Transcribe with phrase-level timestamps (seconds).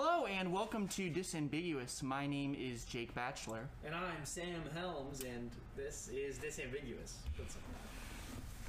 [0.00, 2.04] Hello and welcome to Disambiguous.
[2.04, 3.68] My name is Jake Batchelor.
[3.84, 7.14] And I'm Sam Helms, and this is Disambiguous.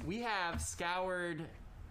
[0.04, 1.44] We have scoured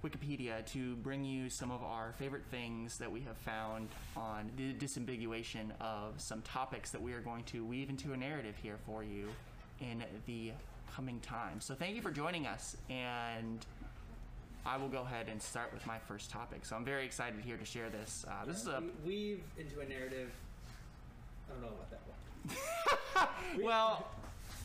[0.03, 4.73] Wikipedia to bring you some of our favorite things that we have found on the
[4.73, 9.05] disambiguation of some topics that we are going to weave into a narrative here for
[9.05, 9.29] you
[9.79, 10.51] in the
[10.93, 11.61] coming time.
[11.61, 13.65] So thank you for joining us and
[14.65, 16.65] I will go ahead and start with my first topic.
[16.65, 18.25] So I'm very excited here to share this.
[18.27, 20.31] Uh, this is a we weave into a narrative.
[21.49, 23.63] I don't know about that one.
[23.63, 24.07] well,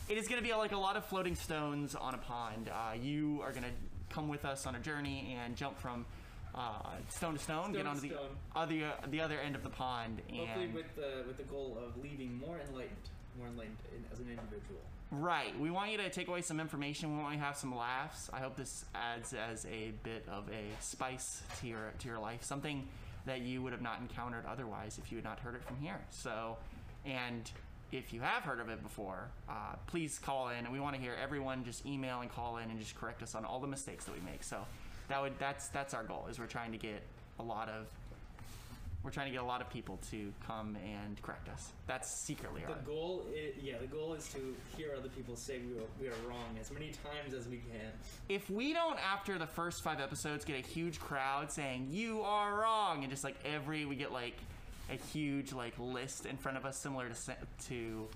[0.09, 2.69] it is going to be like a lot of floating stones on a pond.
[2.69, 6.05] Uh, you are going to come with us on a journey and jump from
[6.53, 8.29] uh, stone to stone, get to onto the stone.
[8.55, 12.01] other the other end of the pond, and Hopefully, with the with the goal of
[12.01, 12.95] leaving more enlightened,
[13.37, 14.79] more enlightened in, as an individual.
[15.21, 15.57] Right.
[15.59, 17.15] We want you to take away some information.
[17.17, 18.29] We want you to have some laughs.
[18.33, 22.43] I hope this adds as a bit of a spice to your to your life,
[22.43, 22.87] something
[23.25, 25.99] that you would have not encountered otherwise if you had not heard it from here.
[26.11, 26.57] So,
[27.05, 27.49] and
[27.91, 30.65] if you have heard of it before, uh, please call in.
[30.65, 33.35] And we want to hear everyone just email and call in and just correct us
[33.35, 34.43] on all the mistakes that we make.
[34.43, 34.65] So
[35.07, 36.27] that would that's that's our goal.
[36.29, 37.01] Is we're trying to get
[37.39, 37.87] a lot of
[39.05, 41.69] we're trying to get a lot of people to come and correct us.
[41.85, 45.59] That's secretly The our goal, is, yeah, the goal is to hear other people say
[45.59, 47.91] we are, we are wrong as many times as we can.
[48.29, 52.59] if we don't after the first five episodes get a huge crowd saying you are
[52.59, 54.37] wrong and just like every we get like
[54.91, 57.15] a huge like list in front of us similar to
[57.67, 58.07] to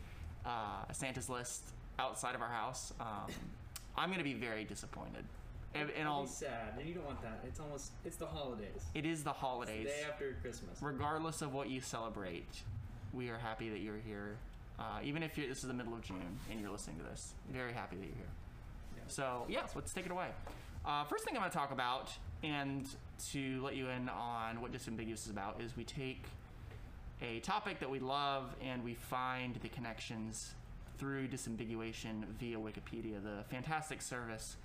[0.45, 1.62] uh, Santa's list
[2.00, 3.32] outside of our house um,
[3.95, 5.23] I'm gonna be very disappointed
[5.75, 7.42] and, and I'll I'll, be sad, and you don't want that.
[7.48, 8.84] It's almost it's the holidays.
[8.94, 10.78] it is the The holidays day after Christmas.
[10.81, 12.64] regardless of what you celebrate
[13.14, 14.38] we are happy that you're here
[14.80, 17.33] uh, even if you're, this is the middle of June and you're listening to this
[17.52, 20.27] very happy that you're here So, yes, let's take it away.
[20.86, 22.11] Uh, first thing I'm going to talk about,
[22.44, 22.88] and
[23.32, 26.23] to let you in on what Disambiguous is about, is we take
[27.21, 30.54] a topic that we love and we find the connections
[30.98, 34.55] through disambiguation via Wikipedia, the fantastic service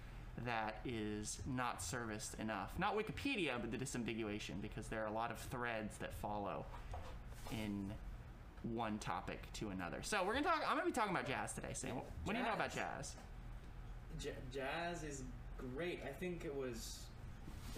[0.45, 2.73] that is not serviced enough.
[2.79, 6.65] Not Wikipedia, but the disambiguation, because there are a lot of threads that follow
[7.53, 7.91] in
[8.63, 9.99] one topic to another.
[10.03, 10.63] So we're gonna talk.
[10.69, 11.97] I'm gonna be talking about jazz today, Sam.
[11.97, 13.15] What, what do you know about Jazz.
[14.19, 14.35] jazz?
[14.53, 15.23] J- jazz is
[15.77, 16.01] great.
[16.05, 17.01] I think it was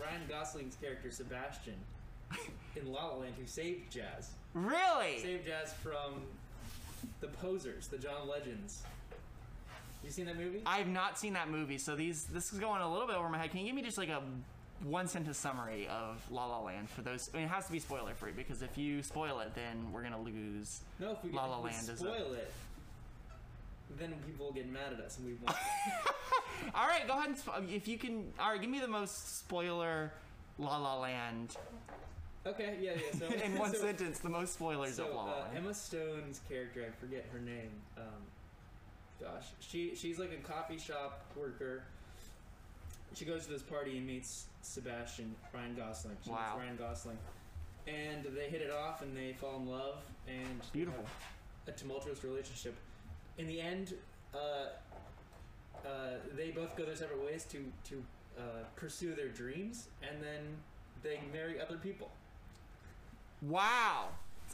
[0.01, 1.75] Ryan Gosling's character Sebastian
[2.77, 4.31] in La La Land who saved Jazz.
[4.55, 5.21] Really?
[5.21, 6.23] Saved Jazz from
[7.21, 8.83] the posers, the John Legends.
[10.07, 10.63] You seen that movie?
[10.65, 13.29] I have not seen that movie, so these this is going a little bit over
[13.29, 13.51] my head.
[13.51, 14.23] Can you give me just like a
[14.85, 17.29] one sentence summary of La La Land for those?
[17.35, 20.05] I mean, it has to be spoiler free because if you spoil it, then we're
[20.05, 20.81] gonna lose.
[21.01, 22.53] no, if we, La La we Land is a- spoil it,
[23.99, 25.57] then people will get mad at us and we won't.
[26.75, 28.33] All right, go ahead and spo- if you can.
[28.39, 30.13] All right, give me the most spoiler
[30.59, 31.57] La La Land
[32.47, 33.19] okay, yeah, yeah.
[33.19, 34.21] So in one so- sentence.
[34.21, 35.57] The most spoilers of So La La uh, Land.
[35.57, 37.71] Emma Stone's character, I forget her name.
[37.97, 38.05] Um,
[39.21, 41.83] gosh, she she's like a coffee shop worker.
[43.15, 46.17] She goes to this party and meets Sebastian Ryan Gosling.
[46.25, 46.39] She Wow.
[46.55, 47.19] meets Ryan Gosling,
[47.87, 51.05] and they hit it off and they fall in love and Beautiful.
[51.67, 52.75] a tumultuous relationship.
[53.39, 53.95] In the end,
[54.35, 54.39] uh,
[55.87, 58.03] uh, they both go their separate ways to to
[58.39, 58.43] uh,
[58.77, 60.43] pursue their dreams, and then
[61.03, 62.11] they marry other people.
[63.43, 64.09] Wow.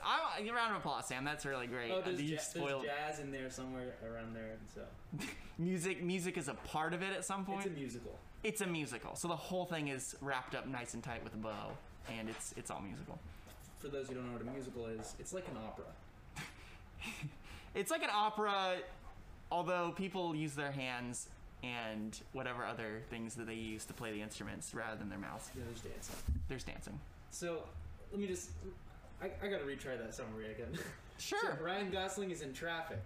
[0.05, 1.25] I, a round of applause, Sam.
[1.25, 1.91] That's really great.
[1.93, 5.27] Oh, Uh, there's, you ja- there's spoiled jazz in there somewhere around there, and so
[5.59, 6.03] music.
[6.03, 7.67] Music is a part of it at some point.
[7.67, 8.19] it's a musical.
[8.45, 11.39] it's a musical, so the whole thing is wrapped up nice and tight with a
[11.39, 11.71] bow,
[12.11, 13.19] and it's it's all musical.
[13.81, 15.85] For those who don't know what a musical is, it's like an opera.
[17.75, 18.77] It's like an opera,
[19.51, 21.29] although people use their hands
[21.63, 25.51] and whatever other things that they use to play the instruments rather than their mouths.
[25.57, 26.17] Yeah, there's dancing.
[26.49, 27.01] There's dancing.
[27.31, 27.63] So
[28.11, 28.51] let me just.
[29.23, 30.79] I, I gotta retry that summary again.
[31.19, 31.39] Sure.
[31.57, 32.99] So Ryan Gosling is in traffic,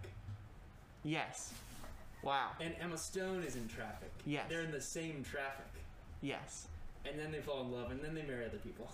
[1.05, 1.53] Yes.
[2.23, 2.53] Wow.
[2.63, 4.11] and Emma Stone is in traffic.
[4.25, 4.47] Yes.
[4.49, 5.67] They're in the same traffic,
[6.23, 6.67] Yes.
[7.05, 8.89] and then they fall in love, and then they marry other people.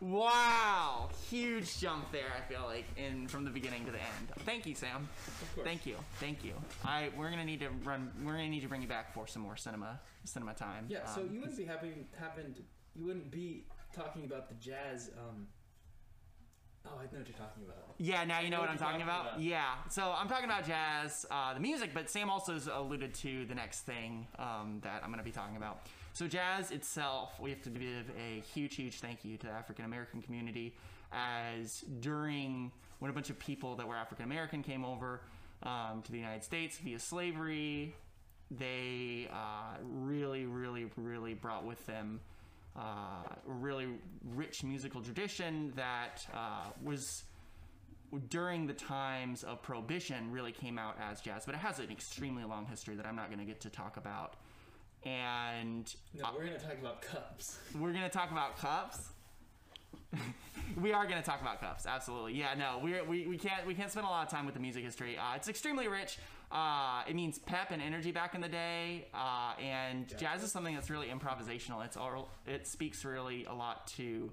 [0.00, 1.08] Wow.
[1.30, 2.30] Huge jump there.
[2.36, 4.28] I feel like in from the beginning to the end.
[4.44, 5.08] Thank you, Sam.
[5.42, 5.64] Of course.
[5.66, 5.96] Thank you.
[6.20, 6.52] Thank you.
[6.84, 8.10] I we're gonna need to run.
[8.24, 10.84] We're gonna need to bring you back for some more cinema cinema time.
[10.88, 11.04] Yeah.
[11.06, 12.62] so Um, you wouldn't be having happened.
[12.94, 15.10] You wouldn't be talking about the jazz.
[15.18, 15.48] Um,
[16.92, 17.94] oh, I know what you're talking about.
[17.98, 19.32] Yeah, now you know know what what I'm talking talking about.
[19.32, 19.42] about.
[19.42, 23.44] Yeah, so I'm talking about jazz, uh, the music, but Sam also has alluded to
[23.46, 25.80] the next thing um, that I'm going to be talking about.
[26.12, 29.84] So, jazz itself, we have to give a huge, huge thank you to the African
[29.84, 30.74] American community,
[31.12, 35.20] as during when a bunch of people that were African American came over
[35.62, 37.94] um, to the United States via slavery,
[38.50, 42.20] they uh, really, really, really brought with them
[42.78, 43.88] uh, really
[44.34, 47.24] rich musical tradition that uh, was
[48.28, 52.42] during the times of prohibition really came out as jazz but it has an extremely
[52.44, 54.34] long history that i'm not going to get to talk about.
[55.04, 57.58] And No, we're gonna talk about cups.
[57.78, 59.10] we're going to talk about cups?
[60.80, 62.34] We are going to talk about cups absolutely.
[62.34, 64.60] Yeah no we're, we, we can't we can't spend a lot of time with the
[64.60, 65.16] music history.
[65.16, 66.18] Uh, it's extremely rich
[66.50, 70.74] uh, it means pep and energy back in the day uh, and jazz is something
[70.74, 71.84] that's really improvisational.
[71.84, 74.30] It's all it speaks really a lot to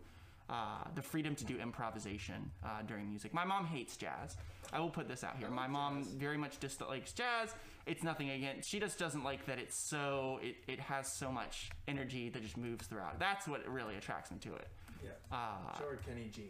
[0.50, 3.34] uh, the freedom to do improvisation uh, during music.
[3.34, 4.38] My mom hates jazz.
[4.72, 5.50] I will put this out here.
[5.50, 7.54] My mom very much dislikes jazz.
[7.86, 11.70] It's nothing against she just doesn't like that it's so it, it has so much
[11.88, 14.68] energy that just moves throughout that's what really attracts me to it.
[15.04, 15.10] Yeah.
[15.32, 16.44] uh, Kenny G.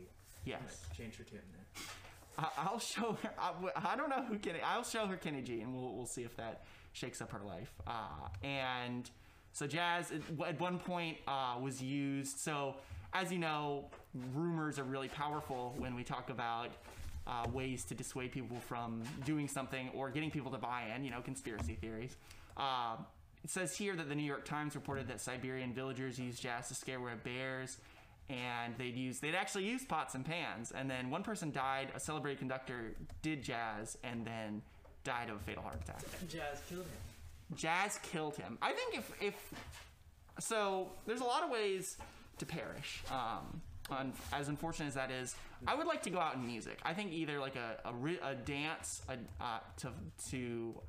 [0.46, 0.86] yes.
[0.96, 1.84] Change your tune there.
[2.38, 3.30] I'll show her.
[3.76, 4.60] I, don't know who Kenny.
[4.62, 7.74] I'll show her Kenny G, and we'll we'll see if that shakes up her life.
[7.88, 9.10] Uh, and
[9.54, 12.40] so jazz at, one point uh, was used.
[12.40, 12.76] So
[13.14, 13.86] as you know,
[14.34, 16.70] rumors are really powerful when we talk about.
[17.28, 21.10] Uh, ways to dissuade people from doing something or getting people to buy in, you
[21.10, 22.16] know, conspiracy theories.
[22.56, 22.98] Uh,
[23.44, 26.76] it says here that the New York Times reported that Siberian villagers used jazz to
[26.76, 27.78] scare away bears,
[28.30, 30.72] and they'd use they'd actually use pots and pans.
[30.72, 31.90] And then one person died.
[31.96, 34.62] A celebrated conductor did jazz, and then
[35.04, 36.02] died of a fatal heart attack.
[36.28, 37.56] Jazz killed him.
[37.56, 38.58] Jazz killed him.
[38.62, 39.54] I think if if
[40.40, 41.98] so, there's a lot of ways
[42.40, 43.04] to perish.
[43.12, 45.36] Um, un, as unfortunate as that is,
[45.68, 46.80] I would like to go out in music.
[46.84, 49.14] I think either like a a, a dance, a,
[49.44, 49.90] uh, to
[50.32, 50.82] to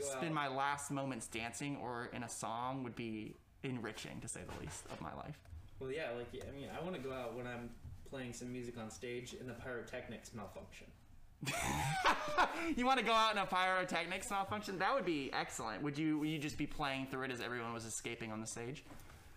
[0.00, 0.32] spend out?
[0.32, 4.84] my last moments dancing or in a song would be enriching to say the least
[4.90, 5.38] of my life.
[5.84, 6.10] Well, yeah.
[6.16, 7.68] Like I mean, I want to go out when I'm
[8.08, 10.86] playing some music on stage and the pyrotechnics malfunction.
[12.76, 14.78] you want to go out in a pyrotechnics malfunction?
[14.78, 15.82] That would be excellent.
[15.82, 18.46] Would you would you just be playing through it as everyone was escaping on the
[18.46, 18.82] stage?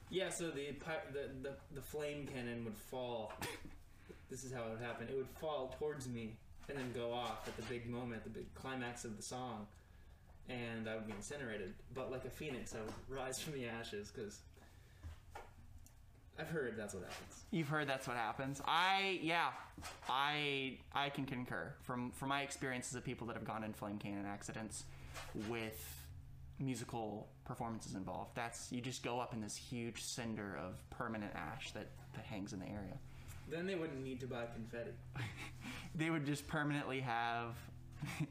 [0.10, 0.30] Yeah.
[0.30, 3.34] So the py- the the, the flame cannon would fall.
[4.30, 5.10] this is how it would happen.
[5.10, 6.38] It would fall towards me
[6.70, 9.68] and then go off at the big moment, the big climax of the song,
[10.48, 11.74] and I would be incinerated.
[11.94, 14.40] But like a phoenix, I would rise from the ashes because
[16.40, 17.44] I've heard that's what happens.
[17.52, 18.62] You've heard that's what happens.
[18.66, 19.50] I yeah,
[20.08, 23.98] I I can concur from from my experiences of people that have gone in flame
[23.98, 24.84] cannon accidents
[25.50, 26.06] with
[26.60, 28.32] musical performances involved.
[28.36, 32.54] That's you just go up in this huge cinder of permanent ash that that hangs
[32.54, 32.98] in the area.
[33.50, 34.92] Then they wouldn't need to buy confetti.
[35.96, 37.56] They would just permanently have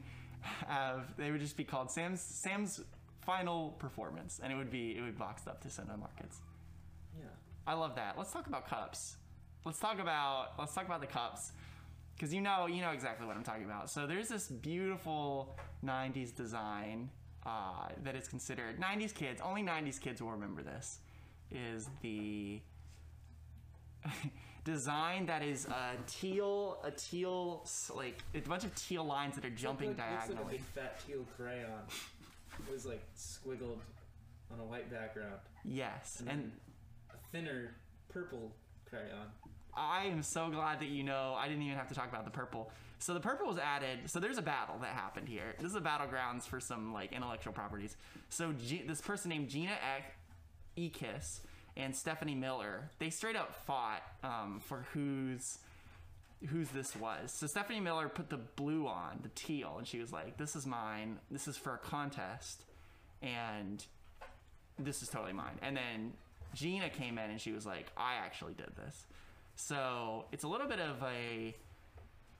[0.69, 2.81] have they would just be called Sam's Sam's
[3.23, 6.39] final performance and it would be it would be boxed up to send on markets.
[7.67, 8.17] I love that.
[8.17, 9.17] Let's talk about cups.
[9.65, 11.53] Let's talk about let's talk about the cups
[12.15, 13.91] because you know you know exactly what I'm talking about.
[13.91, 17.11] So there's this beautiful '90s design
[17.45, 19.41] uh, that is considered '90s kids.
[19.41, 21.01] Only '90s kids will remember this.
[21.51, 22.61] Is the
[24.65, 29.51] design that is a teal a teal like a bunch of teal lines that are
[29.51, 31.71] jumping like, looks like a big fat teal crayon.
[32.67, 33.79] It was like squiggled
[34.53, 35.41] on a white background.
[35.65, 36.53] Yes, And and
[37.33, 37.75] thinner
[38.09, 38.53] purple
[38.89, 39.29] crayon.
[39.77, 41.35] I am so glad that you know.
[41.37, 42.71] I didn't even have to talk about the purple.
[42.99, 44.11] So the purple was added.
[44.11, 45.55] So there's a battle that happened here.
[45.59, 47.97] This is a battlegrounds for some like intellectual properties.
[48.31, 50.15] So G- this person named Gina Ek,
[50.79, 51.41] Ekiss
[51.77, 55.59] and Stephanie Miller, they straight up fought um, for whose
[56.49, 57.33] whose this was.
[57.33, 60.67] So Stephanie Miller put the blue on, the teal, and she was like, "This is
[60.67, 61.19] mine.
[61.31, 62.63] This is for a contest."
[63.23, 63.85] And
[64.79, 65.59] this is totally mine.
[65.63, 66.13] And then
[66.57, 69.05] Gina came in and she was like, I actually did this.
[69.57, 71.55] So it's a little bit of a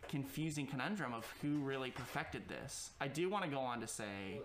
[0.09, 2.91] confusing conundrum of who really perfected this.
[3.01, 4.41] I do want to go on to say,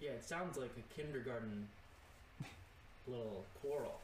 [0.00, 1.66] Yeah, it sounds like a kindergarten
[3.06, 3.98] little quarrel.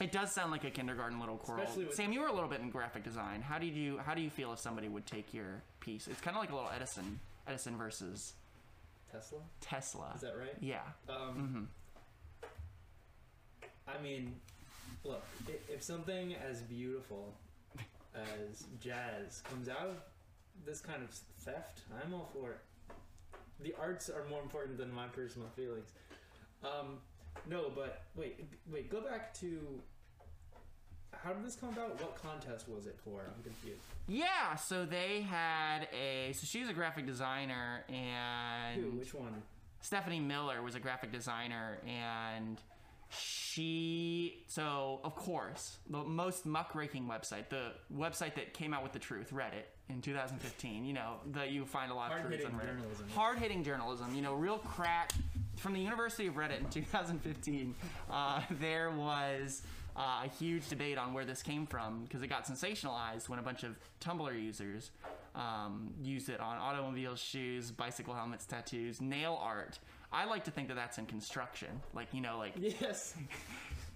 [0.00, 1.66] it does sound like a kindergarten little quarrel.
[1.92, 3.42] Sam, you were a little bit in graphic design.
[3.42, 6.08] How do you how do you feel if somebody would take your piece?
[6.08, 8.32] It's kind of like a little Edison, Edison versus
[9.12, 9.38] Tesla?
[9.60, 10.12] Tesla.
[10.14, 10.54] Is that right?
[10.60, 10.80] Yeah.
[11.08, 11.68] Um,
[13.86, 14.34] I mean,
[15.04, 15.24] look,
[15.68, 17.34] if something as beautiful
[18.14, 19.96] as jazz comes out of
[20.64, 21.10] this kind of
[21.40, 22.60] theft, I'm all for it.
[23.60, 25.92] The arts are more important than my personal feelings.
[26.62, 26.98] Um,
[27.48, 29.80] no, but wait, wait, go back to
[31.22, 32.00] how did this come about?
[32.00, 33.22] What contest was it for?
[33.34, 33.80] I'm confused.
[34.08, 38.90] Yeah, so they had a so she's a graphic designer and Who?
[38.98, 39.42] Which one?
[39.80, 42.60] Stephanie Miller was a graphic designer and
[43.18, 48.98] she so of course the most muckraking website the website that came out with the
[48.98, 52.66] truth reddit in 2015 you know that you find a lot of truths on reddit
[52.66, 53.08] journalism.
[53.14, 55.12] hard-hitting journalism you know real crack
[55.56, 57.74] from the university of reddit in 2015
[58.10, 59.62] uh, there was
[59.96, 63.42] uh, a huge debate on where this came from because it got sensationalized when a
[63.42, 64.90] bunch of Tumblr users
[65.34, 69.78] um, used it on automobiles, shoes, bicycle helmets, tattoos, nail art.
[70.14, 73.14] I like to think that that's in construction, like you know, like Yes.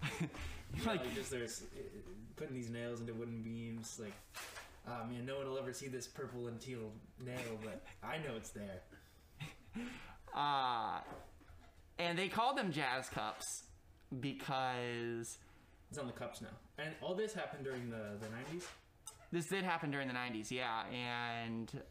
[0.84, 1.80] like like just there's uh,
[2.36, 3.98] putting these nails into wooden beams.
[4.00, 4.14] Like,
[4.88, 6.90] oh man, no one will ever see this purple and teal
[7.24, 8.82] nail, but I know it's there.
[10.36, 10.98] uh,
[11.98, 13.64] and they called them jazz cups
[14.20, 15.38] because
[15.90, 16.48] It's on the cups now.
[16.78, 18.64] And all this happened during the the 90s.
[19.32, 21.82] this did happen during the 90s yeah and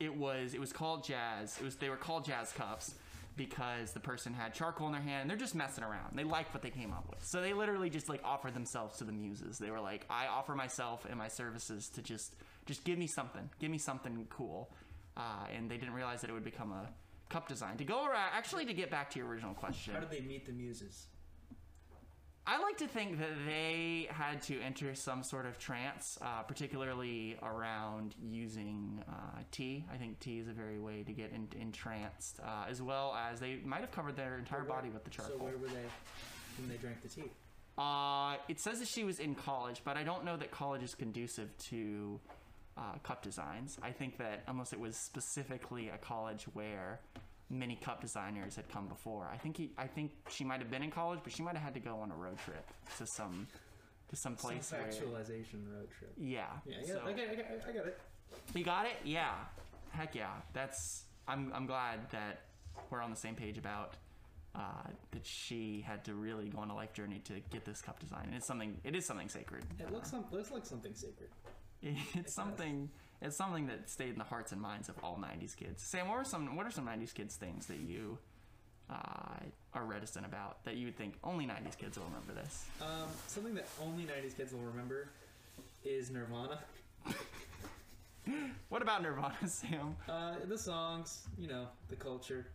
[0.00, 2.94] it was it was called jazz it was they were called jazz cups
[3.36, 6.16] because the person had charcoal in their hand and they're just messing around.
[6.16, 7.24] They like what they came up with.
[7.24, 9.58] So they literally just like offered themselves to the muses.
[9.58, 12.34] They were like i offer myself and my services to just
[12.66, 13.48] just give me something.
[13.58, 14.70] Give me something cool.
[15.16, 16.88] Uh, and they didn't realize that it would become a
[17.28, 17.76] cup design.
[17.78, 19.94] To go around actually to get back to your original question.
[19.94, 21.06] How did they meet the muses?
[22.44, 27.36] I like to think that they had to enter some sort of trance, uh, particularly
[27.40, 29.84] around using uh, tea.
[29.92, 33.38] I think tea is a very way to get in, entranced, uh, as well as
[33.38, 35.38] they might have covered their entire body with the charcoal.
[35.38, 35.86] So where were they
[36.58, 37.30] when they drank the tea?
[37.78, 40.96] Uh, it says that she was in college, but I don't know that college is
[40.96, 42.18] conducive to
[42.76, 43.78] uh, cup designs.
[43.82, 47.00] I think that unless it was specifically a college where
[47.52, 50.82] many cup designers had come before, I think he, I think she might have been
[50.82, 52.66] in college, but she might have had to go on a road trip
[52.98, 53.46] to some
[54.08, 54.88] to some place Some where.
[55.70, 56.12] road trip.
[56.18, 56.46] Yeah.
[56.66, 57.98] Yeah, so- I, got, I, got, I got it.
[58.54, 58.96] you got it?
[59.04, 59.34] Yeah.
[59.90, 60.32] Heck yeah.
[60.52, 61.04] That's.
[61.28, 61.52] I'm.
[61.54, 62.40] I'm glad that
[62.90, 63.94] we're on the same page about
[64.54, 68.00] uh, that she had to really go on a life journey to get this cup
[68.00, 68.24] design.
[68.26, 68.76] And it's something.
[68.84, 69.64] It is something sacred.
[69.78, 71.30] It looks, some, looks like something sacred.
[72.14, 72.88] it's something.
[73.22, 75.82] It's something that stayed in the hearts and minds of all '90s kids.
[75.82, 76.56] Sam, what are some?
[76.56, 78.18] What are some '90s kids things that you
[78.90, 79.38] uh,
[79.74, 82.66] are reticent about that you would think only '90s kids will remember this?
[82.80, 85.08] Um, something that only 90s kids will remember
[85.84, 86.58] is Nirvana.
[88.68, 89.96] What about Nirvana, Sam?
[90.08, 92.46] Uh, the songs, you know, the culture,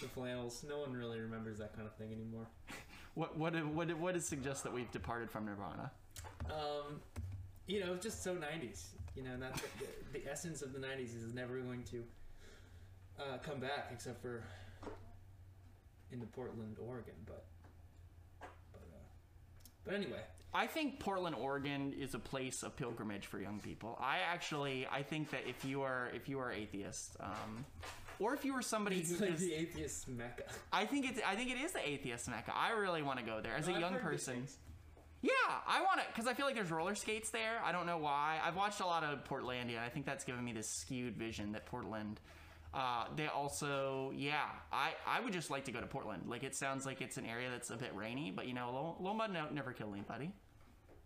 [0.00, 0.64] the flannels.
[0.66, 2.46] No one really remembers that kind of thing anymore.
[3.14, 5.92] What what what what does suggest that we've departed from Nirvana?
[6.46, 7.00] Um,
[7.68, 8.86] you know, just so 90s.
[9.16, 9.60] You know, the,
[10.12, 12.02] the, the essence of the 90s is never going to
[13.18, 14.42] uh, come back except for
[16.12, 17.14] into Portland, Oregon.
[17.26, 17.44] But
[18.40, 18.96] but uh,
[19.84, 20.20] but anyway,
[20.52, 23.98] I think Portland, Oregon is a place of pilgrimage for young people.
[24.00, 27.64] I actually I think that if you are if you are atheist, um,
[28.18, 30.44] or if you were somebody it's who like is, the atheist mecca.
[30.72, 32.52] I think it's I think it is the atheist mecca.
[32.56, 34.34] I really want to go there as a I've young person.
[34.34, 34.58] things.
[35.24, 35.30] Yeah,
[35.66, 37.58] I want to because I feel like there's roller skates there.
[37.64, 38.38] I don't know why.
[38.44, 39.78] I've watched a lot of Portlandia.
[39.82, 42.20] I think that's given me this skewed vision that Portland.
[42.74, 46.24] Uh, they also, yeah, I, I would just like to go to Portland.
[46.26, 49.32] Like it sounds like it's an area that's a bit rainy, but you know, mud
[49.32, 50.30] no, never killed anybody.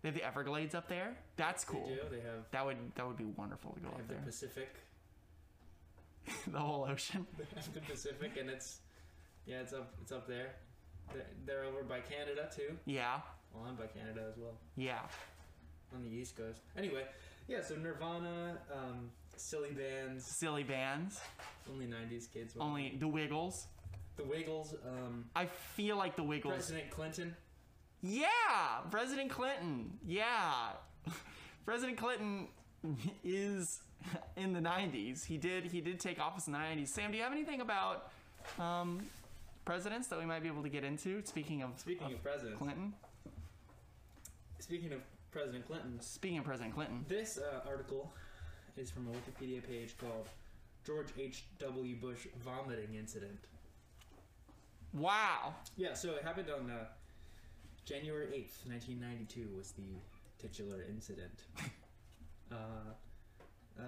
[0.01, 1.15] They have the Everglades up there.
[1.37, 1.87] That's cool.
[1.87, 2.01] They do.
[2.11, 4.23] They have, That would that would be wonderful to go up have the there.
[4.23, 4.75] Pacific.
[6.47, 7.25] the whole ocean.
[7.37, 8.79] They have the Pacific, and it's
[9.45, 10.55] yeah, it's up it's up there.
[11.45, 12.77] They're over by Canada too.
[12.85, 13.19] Yeah,
[13.53, 14.57] Well, I'm by Canada as well.
[14.75, 14.99] yeah.
[15.95, 16.59] on the East Coast.
[16.77, 17.03] Anyway,
[17.47, 21.19] yeah, so Nirvana, um, Silly Bandz, Silly Bandz.
[21.71, 22.53] only 90s kids.
[22.59, 23.67] Only the Wiggles.
[24.17, 26.53] The Wiggles, um, I feel like the Wiggles.
[26.53, 27.35] President Clinton.
[28.01, 28.27] Yeah,
[28.91, 29.97] President Clinton.
[30.05, 30.71] Yeah,
[31.65, 32.47] President Clinton
[33.23, 33.79] is
[34.37, 35.25] in the '90s.
[35.25, 36.89] He did he did take office in the '90s.
[36.89, 38.11] Sam, do you have anything about
[38.59, 39.01] um,
[39.65, 41.21] presidents that we might be able to get into?
[41.25, 42.93] Speaking of, Speaking of presidents, Clinton,
[44.59, 44.99] speaking of
[45.31, 48.11] President Clinton, speaking of President Clinton, this uh, article
[48.77, 50.27] is from a Wikipedia page called
[50.85, 51.95] George H.W.
[51.97, 53.39] Bush Vomiting Incident.
[54.93, 56.85] wow, Yeah, so it happened on uh,
[57.85, 59.81] January 8th, 1992 was the
[60.39, 61.43] titular incident.
[62.51, 62.55] uh,
[63.79, 63.83] uh,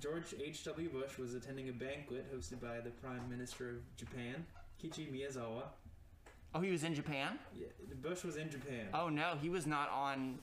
[0.00, 0.88] George H.W.
[0.90, 4.46] Bush was attending a banquet hosted by the Prime Minister of Japan,
[4.82, 5.64] Kiichi Miyazawa.
[6.54, 7.38] Oh, he was in Japan.
[7.58, 7.66] Yeah,
[8.02, 8.86] Bush was in Japan.
[8.94, 10.38] Oh no, he was not on.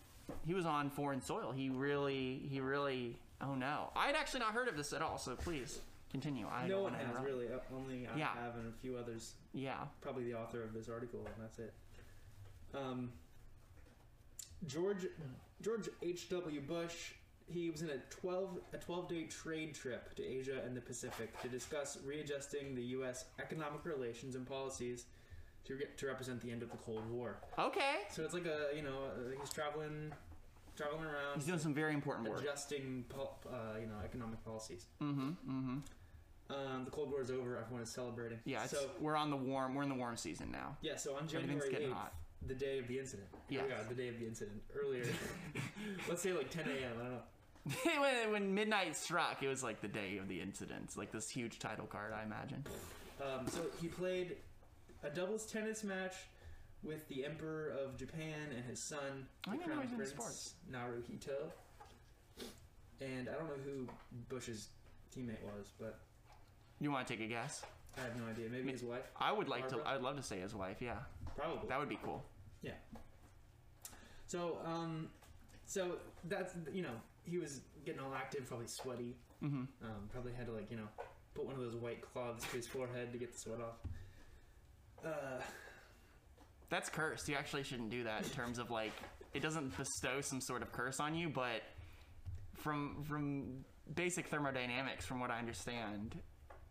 [0.45, 1.51] He was on foreign soil.
[1.51, 3.17] He really, he really.
[3.41, 5.17] Oh no, I had actually not heard of this at all.
[5.17, 5.79] So please
[6.11, 6.45] continue.
[6.47, 7.47] I no one has really.
[7.47, 8.33] uh, Only I Yeah.
[8.35, 9.33] have and a few others.
[9.53, 9.77] Yeah.
[10.01, 11.73] Probably the author of this article, and that's it.
[12.75, 13.11] Um,
[14.67, 15.07] George
[15.61, 16.29] George H.
[16.29, 16.61] W.
[16.61, 17.11] Bush.
[17.51, 21.39] He was in a twelve a twelve day trade trip to Asia and the Pacific
[21.41, 23.25] to discuss readjusting the U.S.
[23.39, 25.05] economic relations and policies
[25.69, 27.37] to to represent the end of the Cold War.
[27.57, 27.99] Okay.
[28.09, 30.11] So it's like a you know uh, he's traveling
[30.75, 32.41] traveling around He's doing some very important work.
[32.41, 34.85] adjusting uh, you know economic policies.
[35.01, 35.29] Mm-hmm.
[35.29, 35.77] Mm-hmm.
[36.51, 37.57] Um, the Cold War is over.
[37.57, 38.39] Everyone is celebrating.
[38.43, 39.75] Yeah, it's, So we're on the warm.
[39.75, 40.77] We're in the warm season now.
[40.81, 40.95] yeah.
[40.95, 42.13] So on January getting eighth, hot.
[42.47, 43.27] the day of the incident.
[43.49, 44.61] We the day of the incident.
[44.75, 45.05] Earlier,
[46.09, 46.73] let's say like 10 a.m.
[46.99, 47.21] I don't know.
[48.01, 50.97] when, when midnight struck, it was like the day of the incident.
[50.97, 52.65] Like this huge title card, I imagine.
[53.21, 54.37] Um, so he played
[55.03, 56.13] a doubles tennis match
[56.83, 60.09] with the Emperor of Japan and his son, I the didn't know Crown he was
[60.09, 60.53] into Prince sports.
[60.71, 61.51] Naruhito.
[63.01, 63.87] And I don't know who
[64.27, 64.67] Bush's
[65.15, 65.99] teammate was, but
[66.79, 67.63] You want to take a guess?
[67.97, 68.47] I have no idea.
[68.49, 69.09] Maybe his wife?
[69.19, 69.79] I would like to.
[69.85, 70.77] I'd love to say his wife.
[70.79, 70.95] Yeah,
[71.35, 71.67] Probably.
[71.67, 72.23] that would be cool.
[72.61, 72.73] Yeah.
[74.27, 75.09] So, um,
[75.65, 79.15] so that's you know he was getting all active, probably sweaty.
[79.43, 79.63] Mm-hmm.
[79.83, 80.87] Um, probably had to like you know
[81.33, 83.77] put one of those white cloths to his forehead to get the sweat off.
[85.05, 85.41] Uh,
[86.69, 87.27] That's cursed.
[87.27, 88.91] You actually shouldn't do that in terms of like
[89.33, 91.61] it doesn't bestow some sort of curse on you, but
[92.55, 93.63] from from
[93.95, 96.19] basic thermodynamics, from what I understand,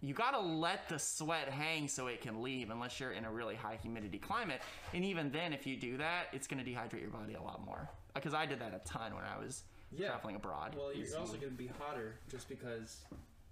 [0.00, 3.56] you gotta let the sweat hang so it can leave, unless you're in a really
[3.56, 4.61] high humidity climate.
[4.94, 7.88] And even then, if you do that, it's gonna dehydrate your body a lot more.
[8.14, 10.08] Because I did that a ton when I was Yeah.
[10.08, 10.75] traveling abroad.
[10.76, 13.04] well, It's- you're also to be hotter just because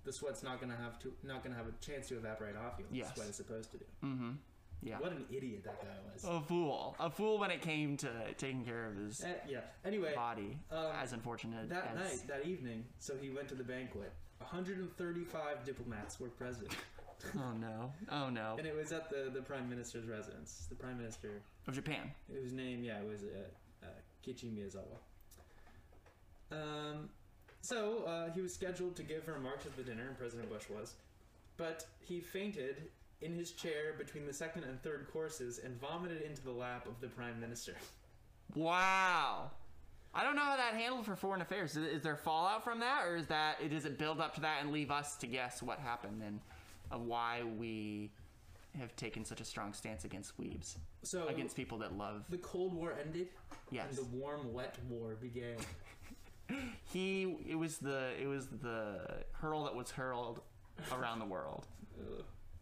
[0.04, 2.84] the sweat's not to have to not to have a chance to evaporate off you.
[2.84, 3.14] like Yes.
[3.16, 3.84] Sweat is supposed to do.
[4.04, 4.36] Mhm.
[4.82, 4.98] Yeah.
[5.00, 6.24] What an idiot that guy was.
[6.24, 6.94] A fool.
[7.00, 9.60] A fool when it came to taking care of his Eh, yeah.
[9.84, 10.56] Anyway, body.
[10.70, 14.12] um, as unfortunate that as night, that evening, so he went to the banquet.
[14.38, 16.68] 135 diplomats were present,
[17.36, 17.90] Oh no.
[18.12, 18.54] Oh no.
[18.58, 20.66] and it was at the the prime minister's residence.
[20.68, 22.12] The prime minister Of Japan.
[22.30, 23.88] whose name, yeah, it was uh, uh,
[24.24, 24.98] Kiichi Miyazawa.
[26.52, 27.08] Um,
[27.62, 30.94] so uh, he was scheduled to give remarks at the dinner, and President Bush was,
[31.56, 32.82] but he fainted
[33.22, 37.00] in his chair between the second and third courses and vomited into the lap of
[37.00, 37.74] the prime minister.
[38.54, 39.50] Wow.
[40.14, 41.76] I don't know how that handled for foreign affairs.
[41.76, 44.72] Is, there fallout from that, or is that does it build up to that and
[44.72, 46.40] leave us to guess what happened and
[46.90, 48.10] uh, why we
[48.78, 52.24] have taken such a strong stance against weebs, So against people that love?
[52.30, 53.28] the Cold War ended,
[53.70, 55.56] Yes, and the warm, wet war began.
[56.84, 57.36] he.
[57.48, 59.00] It was the it was the
[59.32, 60.40] hurl that was hurled
[60.92, 61.66] around the world.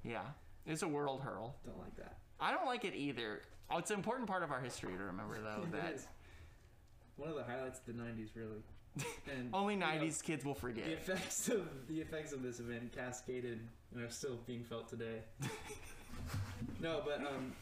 [0.07, 0.21] Yeah,
[0.67, 1.57] it's a world hurl.
[1.67, 2.19] don't like that.
[2.41, 3.43] I don't like it either.
[3.71, 6.01] Oh, it's an important part of our history to remember, though, that
[7.17, 8.63] one of the highlights of the '90s, really.
[9.33, 10.85] And only you know, '90s kids will forget.
[10.87, 13.61] The effects of the effects of this event cascaded
[13.95, 15.21] and are still being felt today.
[16.81, 17.53] no, but um,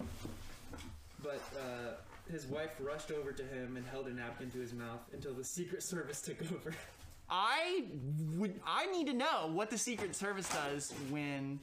[1.22, 1.92] but uh,
[2.30, 5.44] his wife rushed over to him and held a napkin to his mouth until the
[5.44, 6.74] Secret Service took over.
[7.30, 7.84] I
[8.36, 8.60] would.
[8.66, 11.60] I need to know what the Secret Service does when.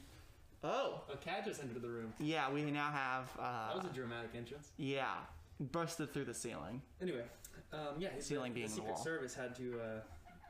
[0.64, 1.02] Oh.
[1.12, 2.14] A cat just entered the room.
[2.20, 3.30] Yeah, we now have.
[3.40, 4.72] Uh, That was a dramatic entrance.
[4.78, 5.16] yeah,
[5.60, 6.82] busted through the ceiling.
[7.02, 7.24] Anyway,
[7.72, 9.04] um, yeah, his Ceiling the, being the the Secret wall.
[9.04, 10.00] Service had to uh,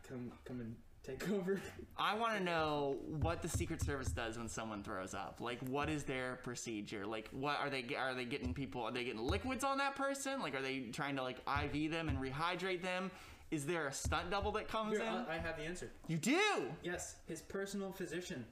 [0.08, 1.62] come come and take over.
[1.98, 5.38] I want to know what the Secret Service does when someone throws up.
[5.40, 7.06] Like, what is their procedure?
[7.06, 7.86] Like, what are they?
[7.98, 8.82] Are they getting people?
[8.84, 10.42] Are they getting liquids on that person?
[10.42, 13.12] Like, are they trying to like IV them and rehydrate them?
[13.52, 15.26] Is there a stunt double that comes Here, in?
[15.30, 15.90] I have the answer.
[16.08, 16.40] you do.
[16.84, 18.46] Yes, his personal physician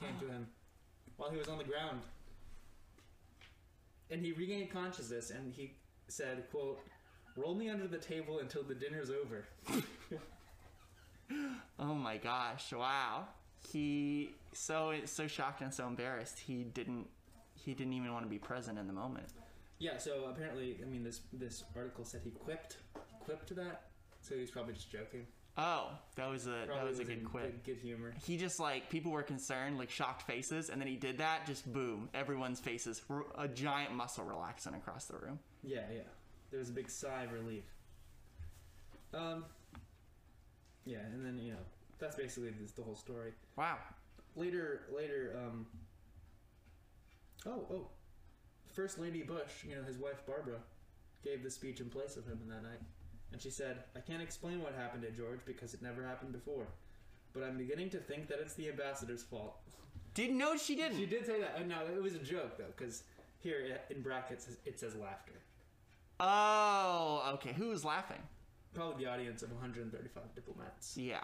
[0.00, 0.46] came to him
[1.16, 2.00] while he was on the ground.
[4.10, 5.74] And he regained consciousness and he
[6.08, 6.78] said, quote,
[7.36, 9.44] Roll me under the table until the dinner's over.
[11.78, 12.72] Oh my gosh!
[12.72, 13.26] Wow.
[13.72, 16.38] He so so shocked and so embarrassed.
[16.38, 17.08] He didn't.
[17.54, 19.26] He didn't even want to be present in the moment.
[19.78, 22.78] Yeah, so apparently, I mean, this this article said he quipped,
[23.24, 23.88] quipped to that,
[24.22, 25.26] so he's probably just joking.
[25.58, 27.64] Oh, that was a that Probably was a good quip.
[27.64, 28.12] Good, good humor.
[28.26, 31.46] He just like people were concerned, like shocked faces, and then he did that.
[31.46, 33.00] Just boom, everyone's faces,
[33.38, 35.38] a giant muscle relaxing across the room.
[35.62, 36.00] Yeah, yeah.
[36.50, 37.64] There was a big sigh of relief.
[39.14, 39.44] Um.
[40.84, 41.58] Yeah, and then you know
[41.98, 43.32] that's basically this, the whole story.
[43.56, 43.78] Wow.
[44.36, 45.66] later later um
[47.46, 47.88] oh oh
[48.70, 50.58] first lady bush you know his wife barbara
[51.24, 52.80] gave the speech in place of him in that night
[53.36, 56.66] and she said i can't explain what happened to george because it never happened before
[57.34, 59.56] but i'm beginning to think that it's the ambassador's fault
[60.14, 60.96] Didn't know she didn't.
[60.96, 63.02] she did say that uh, no it was a joke though because
[63.40, 65.32] here in brackets it says laughter
[66.18, 67.52] Oh, okay.
[67.52, 68.22] Who was laughing?
[68.72, 71.20] probably the audience of 135 diplomats Yeah.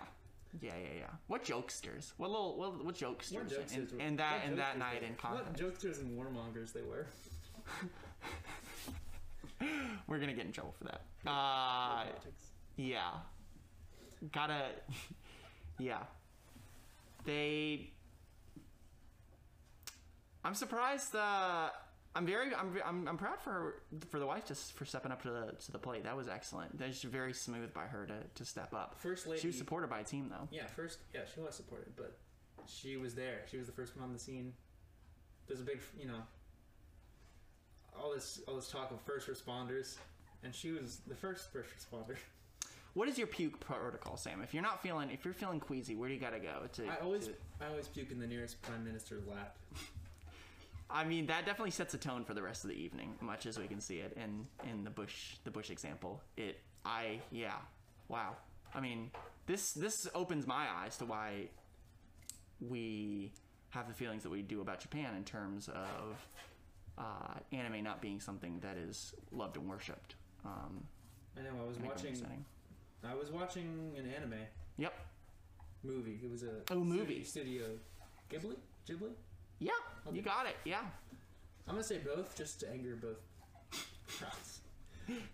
[0.61, 1.07] Yeah, yeah, yeah.
[1.29, 2.13] What jokesters?
[2.19, 3.33] What little, what, what jokesters?
[3.37, 7.07] What jokesters were- in that, in that night in what jokesters and warmongers they were
[10.07, 11.03] We're gonna get in trouble for that.
[11.27, 12.05] Uh,
[12.77, 13.11] Yeah.
[14.33, 14.67] Gotta.
[15.79, 16.03] yeah.
[17.25, 17.93] They.
[20.45, 21.15] I'm surprised.
[21.15, 21.71] Uh,
[22.15, 22.55] I'm very.
[22.55, 23.09] I'm, I'm.
[23.09, 23.75] I'm proud for her,
[24.11, 26.05] for the wife just for stepping up to the to the plate.
[26.05, 26.79] That was excellent.
[26.79, 28.97] That's very smooth by her to, to step up.
[28.99, 30.49] first lady She was supported by a team though.
[30.51, 32.19] Yeah, first, yeah, she was supported, but
[32.67, 33.43] she was there.
[33.51, 34.53] She was the first one on the scene.
[35.47, 36.23] There's a big, you know.
[38.01, 39.97] All this all this talk of first responders,
[40.45, 42.17] and she was the first first responder.
[42.95, 44.43] What is your puke protocol, Sam?
[44.43, 46.69] If you're not feeling, if you're feeling queasy, where do you gotta go?
[46.75, 49.57] To, I always to- I always puke in the nearest prime minister's lap.
[50.91, 53.59] I mean, that definitely sets a tone for the rest of the evening, much as
[53.59, 56.21] we can see it in in the Bush the Bush example.
[56.37, 57.55] It, I, yeah,
[58.09, 58.37] wow.
[58.75, 59.11] I mean,
[59.47, 61.49] this this opens my eyes to why
[62.61, 63.33] we
[63.71, 66.27] have the feelings that we do about Japan in terms of
[66.99, 70.15] uh, anime not being something that is loved and worshipped.
[70.45, 70.87] Um,
[71.39, 72.45] I know I was watching setting.
[73.05, 74.35] I was watching an anime
[74.77, 74.95] Yep.
[75.83, 76.21] movie.
[76.23, 77.25] It was a Oh, movie.
[77.25, 77.79] studio
[78.31, 78.57] Ghibli
[78.89, 79.13] Ghibli.
[79.59, 79.73] Yeah,
[80.13, 80.57] you got it.
[80.65, 80.83] Yeah.
[81.67, 83.19] I'm gonna say both just to anger both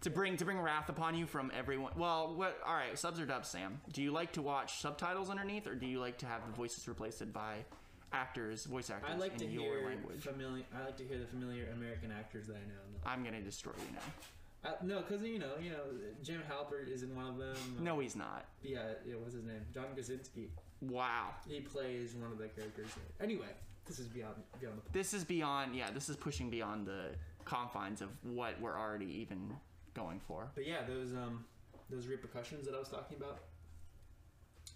[0.01, 1.93] to bring to bring wrath upon you from everyone.
[1.97, 2.59] Well, what?
[2.67, 3.81] All right, subs or dubs, Sam.
[3.93, 6.89] Do you like to watch subtitles underneath, or do you like to have the voices
[6.89, 7.65] replaced by
[8.13, 10.23] actors, voice actors I like in to your hear language?
[10.23, 10.65] familiar.
[10.75, 12.83] I like to hear the familiar American actors that I know.
[13.07, 14.71] I'm gonna destroy you now.
[14.71, 15.85] Uh, no, because you know, you know,
[16.23, 17.57] Jim Halpert is in one of them.
[17.81, 18.47] No, he's not.
[18.63, 19.15] Yeah, yeah.
[19.17, 19.61] What's his name?
[19.73, 20.51] John Krasinski.
[20.81, 21.31] Wow.
[21.47, 22.89] He plays one of the characters.
[23.21, 23.47] Anyway,
[23.87, 24.93] this is beyond beyond the.
[24.93, 25.75] This is beyond.
[25.75, 27.11] Yeah, this is pushing beyond the
[27.45, 29.55] confines of what we're already even
[29.95, 30.49] going for.
[30.55, 31.45] But yeah, those um,
[31.91, 33.39] those repercussions that I was talking about.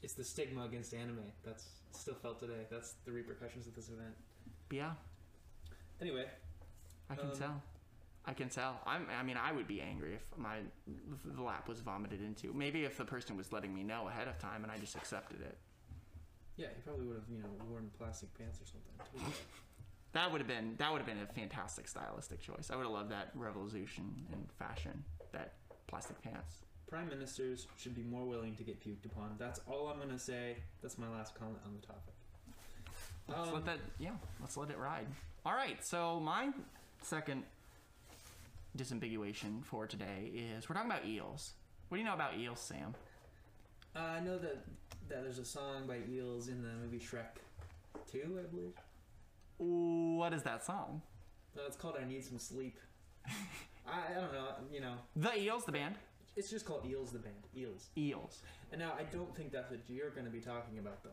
[0.03, 2.67] It's the stigma against anime that's still felt today.
[2.71, 4.15] That's the repercussions of this event.
[4.71, 4.93] Yeah,
[6.01, 6.27] Anyway,
[7.09, 7.63] I can Um, tell.
[8.25, 8.81] I can tell.
[8.87, 12.53] I'm, I mean, I would be angry if my if the lap was vomited into.
[12.53, 15.41] Maybe if the person was letting me know ahead of time and I just accepted
[15.41, 15.57] it.
[16.57, 19.33] yeah, he probably would have you know worn plastic pants or something.
[20.13, 22.71] That would have been that would have been a fantastic stylistic choice.
[22.71, 25.55] I would have loved that revolution in fashion, that
[25.87, 26.57] plastic pants.
[26.93, 29.35] Prime ministers should be more willing to get puked upon.
[29.39, 30.57] That's all I'm gonna say.
[30.83, 32.13] That's my last comment on the topic.
[33.27, 34.11] Let's Um, let that yeah,
[34.43, 35.07] let's let it ride.
[35.47, 36.53] All right, so my
[37.01, 37.45] second
[38.77, 41.53] disambiguation for today is we're talking about eels.
[41.89, 42.95] What do you know about eels, Sam?
[43.97, 44.59] Uh, I know that
[45.09, 47.39] that there's a song by Eels in the movie Shrek
[48.11, 48.73] 2, I believe.
[49.57, 51.01] What is that song?
[51.57, 52.79] Uh, it's called "I Need Some Sleep."
[53.27, 54.49] I, I don't know.
[54.71, 55.97] You know, The Eels, the band.
[56.37, 57.35] It's just called Eels, the band.
[57.57, 57.89] Eels.
[57.97, 58.43] Eels.
[58.71, 61.11] And now I don't think that's what you're going to be talking about, though.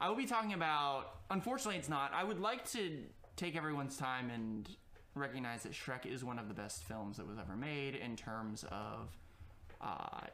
[0.00, 1.16] I will be talking about.
[1.30, 2.12] Unfortunately, it's not.
[2.14, 2.98] I would like to
[3.36, 4.68] take everyone's time and
[5.14, 8.64] recognize that Shrek is one of the best films that was ever made in terms
[8.70, 9.16] of
[9.80, 10.26] uh,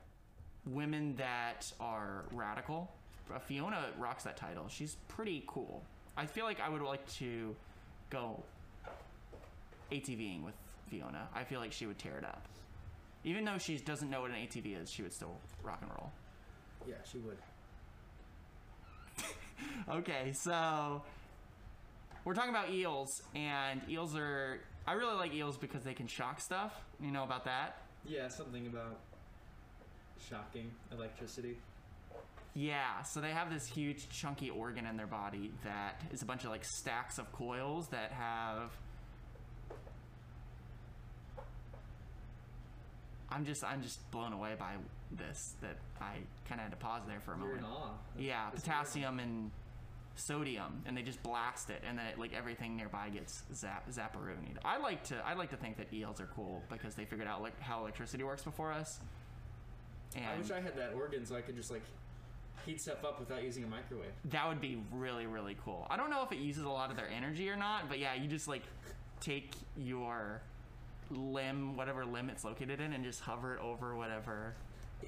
[0.66, 2.90] women that are radical.
[3.32, 4.66] Uh, Fiona rocks that title.
[4.68, 5.84] She's pretty cool.
[6.16, 7.54] I feel like I would like to
[8.10, 8.42] go
[9.92, 10.54] ATVing with
[10.88, 11.28] Fiona.
[11.34, 12.42] I feel like she would tear it up.
[13.24, 16.12] Even though she doesn't know what an ATV is, she would still rock and roll.
[16.86, 17.38] Yeah, she would.
[19.88, 21.02] Okay, so
[22.24, 24.60] we're talking about eels, and eels are.
[24.86, 26.72] I really like eels because they can shock stuff.
[27.00, 27.82] You know about that?
[28.06, 29.00] Yeah, something about
[30.28, 31.58] shocking electricity.
[32.54, 36.44] Yeah, so they have this huge chunky organ in their body that is a bunch
[36.44, 38.70] of like stacks of coils that have.
[43.30, 44.72] I'm just I'm just blown away by
[45.12, 46.16] this that I
[46.48, 47.60] kind of had to pause there for a You're moment.
[47.60, 47.90] in awe.
[48.18, 49.50] Yeah, That's potassium and
[50.16, 54.56] sodium, and they just blast it, and then it, like everything nearby gets zap zapparooed.
[54.64, 57.42] I like to I like to think that eels are cool because they figured out
[57.42, 58.98] like how electricity works before us.
[60.16, 61.82] And I wish I had that organ so I could just like
[62.66, 64.10] heat stuff up without using a microwave.
[64.30, 65.86] that would be really really cool.
[65.90, 68.14] I don't know if it uses a lot of their energy or not, but yeah,
[68.14, 68.62] you just like
[69.20, 70.40] take your
[71.10, 74.54] limb, whatever limb it's located in, and just hover it over whatever.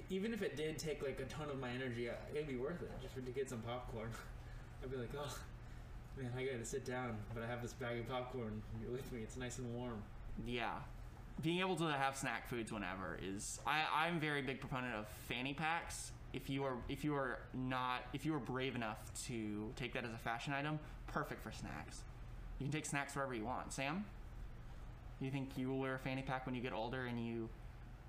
[0.09, 2.83] Even if it did take like a ton of my energy, uh, it'd be worth
[2.83, 4.09] it just to get some popcorn.
[4.83, 5.37] I'd be like, oh
[6.17, 9.21] man, I gotta sit down, but I have this bag of popcorn with me.
[9.23, 10.03] It's nice and warm.
[10.47, 10.75] Yeah.
[11.43, 15.55] Being able to have snack foods whenever is I, I'm very big proponent of fanny
[15.55, 16.13] packs.
[16.33, 20.05] If you are if you are not if you are brave enough to take that
[20.05, 22.03] as a fashion item, perfect for snacks.
[22.59, 23.73] You can take snacks wherever you want.
[23.73, 24.05] Sam,
[25.21, 27.49] you think you will wear a fanny pack when you get older and you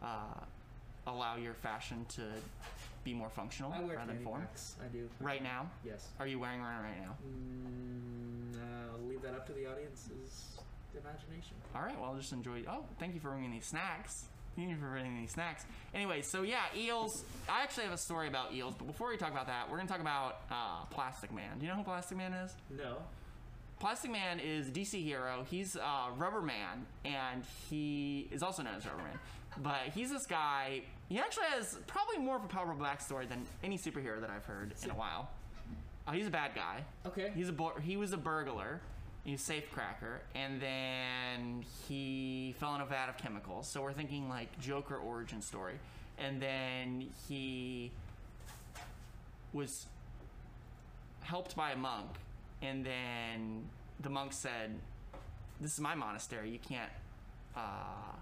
[0.04, 0.08] uh,
[1.08, 2.21] allow your fashion to
[3.04, 4.41] be more functional I wear rather than fanny form?
[4.41, 4.76] packs.
[4.84, 5.10] I do.
[5.19, 6.08] Right now, Yes.
[6.19, 7.15] are you wearing one right now?
[7.28, 10.58] Mm, uh, I'll leave that up to the audience's
[10.93, 11.56] imagination.
[11.76, 12.63] All right, well, I'll just enjoy.
[12.69, 14.26] Oh, thank you for bringing these snacks.
[14.56, 15.63] Thank you for bringing these snacks.
[15.93, 17.24] Anyway, so yeah, eels.
[17.50, 19.88] I actually have a story about eels, but before we talk about that, we're gonna
[19.89, 21.58] talk about uh, Plastic Man.
[21.58, 22.54] Do you know who Plastic Man is?
[22.69, 22.97] No.
[23.81, 25.43] Plastic Man is a DC hero.
[25.49, 29.19] He's uh, Rubber Man, and he is also known as Rubber Man.
[29.63, 30.83] But he's this guy.
[31.09, 34.75] He actually has probably more of a powerful backstory than any superhero that I've heard
[34.83, 35.31] in a while.
[36.07, 36.83] Uh, he's a bad guy.
[37.07, 37.31] Okay.
[37.33, 38.81] He's a bur- he was a burglar,
[39.23, 43.67] He's a safecracker, and then he fell in a vat of chemicals.
[43.67, 45.79] So we're thinking like Joker origin story,
[46.19, 47.91] and then he
[49.53, 49.87] was
[51.21, 52.09] helped by a monk,
[52.62, 53.63] and then
[54.00, 54.78] the monk said,
[55.60, 56.50] "This is my monastery.
[56.50, 56.91] You can't
[57.56, 58.15] uh,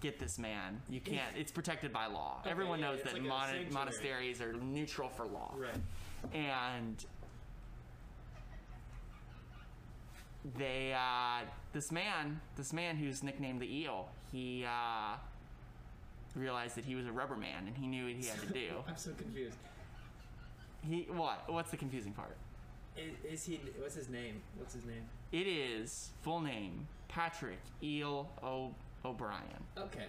[0.00, 0.80] get this man.
[0.88, 1.36] You can't.
[1.36, 2.38] It's protected by law.
[2.42, 6.34] Okay, Everyone yeah, knows that like mon- monasteries are neutral for law, Right.
[6.34, 7.04] and
[10.56, 15.16] they uh, this man this man who's nicknamed the eel he uh,
[16.36, 18.68] realized that he was a rubber man and he knew what he had to do
[18.86, 19.56] I'm so confused.
[20.86, 22.36] He what what's the confusing part
[22.96, 23.60] Is, is he?
[23.78, 24.40] What's his name?
[24.58, 25.02] What's his name?
[25.32, 30.06] it is full name patrick eel o- o'brien Okay.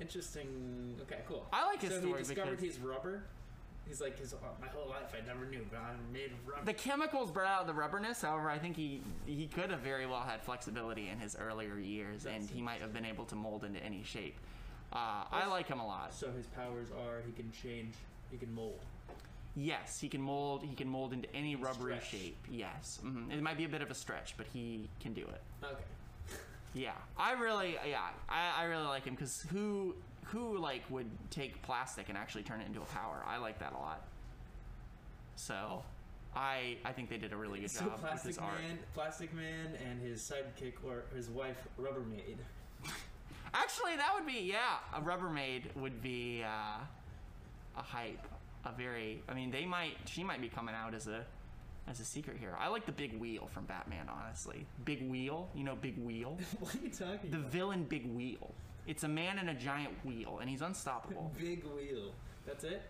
[0.00, 0.96] Interesting.
[1.02, 1.46] Okay, cool.
[1.52, 3.22] I like his so story he discovered because- he's rubber.
[3.86, 4.34] He's like his.
[4.60, 6.64] My whole life I never knew, but I'm made of rubber.
[6.64, 10.20] the chemicals brought out the rubberness however i think he he could have very well
[10.22, 13.82] had flexibility in his earlier years and he might have been able to mold into
[13.84, 14.36] any shape
[14.92, 17.94] uh, i like him a lot so his powers are he can change.
[18.30, 18.78] He can mold.
[19.62, 20.62] Yes, he can mold.
[20.64, 22.10] He can mold into any rubbery Stretch.
[22.10, 22.46] shape.
[22.50, 25.42] Yes, hmm it might be a bit of a stretch, but he can do it.
[25.62, 25.82] Okay.
[26.72, 29.94] Yeah, I really, yeah, I, I really like him because who,
[30.24, 33.22] who like would take plastic and actually turn it into a power?
[33.26, 34.02] I like that a lot.
[35.36, 35.82] So,
[36.34, 38.60] I, I think they did a really good So job with Plastic his art.
[38.62, 42.36] Man, Plastic Man, and his sidekick or his wife, Rubbermaid.
[43.52, 46.80] Actually, that would be yeah, a Rubbermaid would be uh,
[47.76, 48.26] a hype.
[48.64, 51.24] A very, I mean, they might, she might be coming out as a,
[51.88, 52.54] as a secret hero.
[52.58, 54.66] I like the Big Wheel from Batman, honestly.
[54.84, 56.38] Big Wheel, you know, Big Wheel.
[56.60, 57.50] what are you talking The about?
[57.50, 58.52] villain Big Wheel.
[58.86, 61.32] It's a man in a giant wheel, and he's unstoppable.
[61.38, 62.12] Big wheel.
[62.46, 62.82] That's it.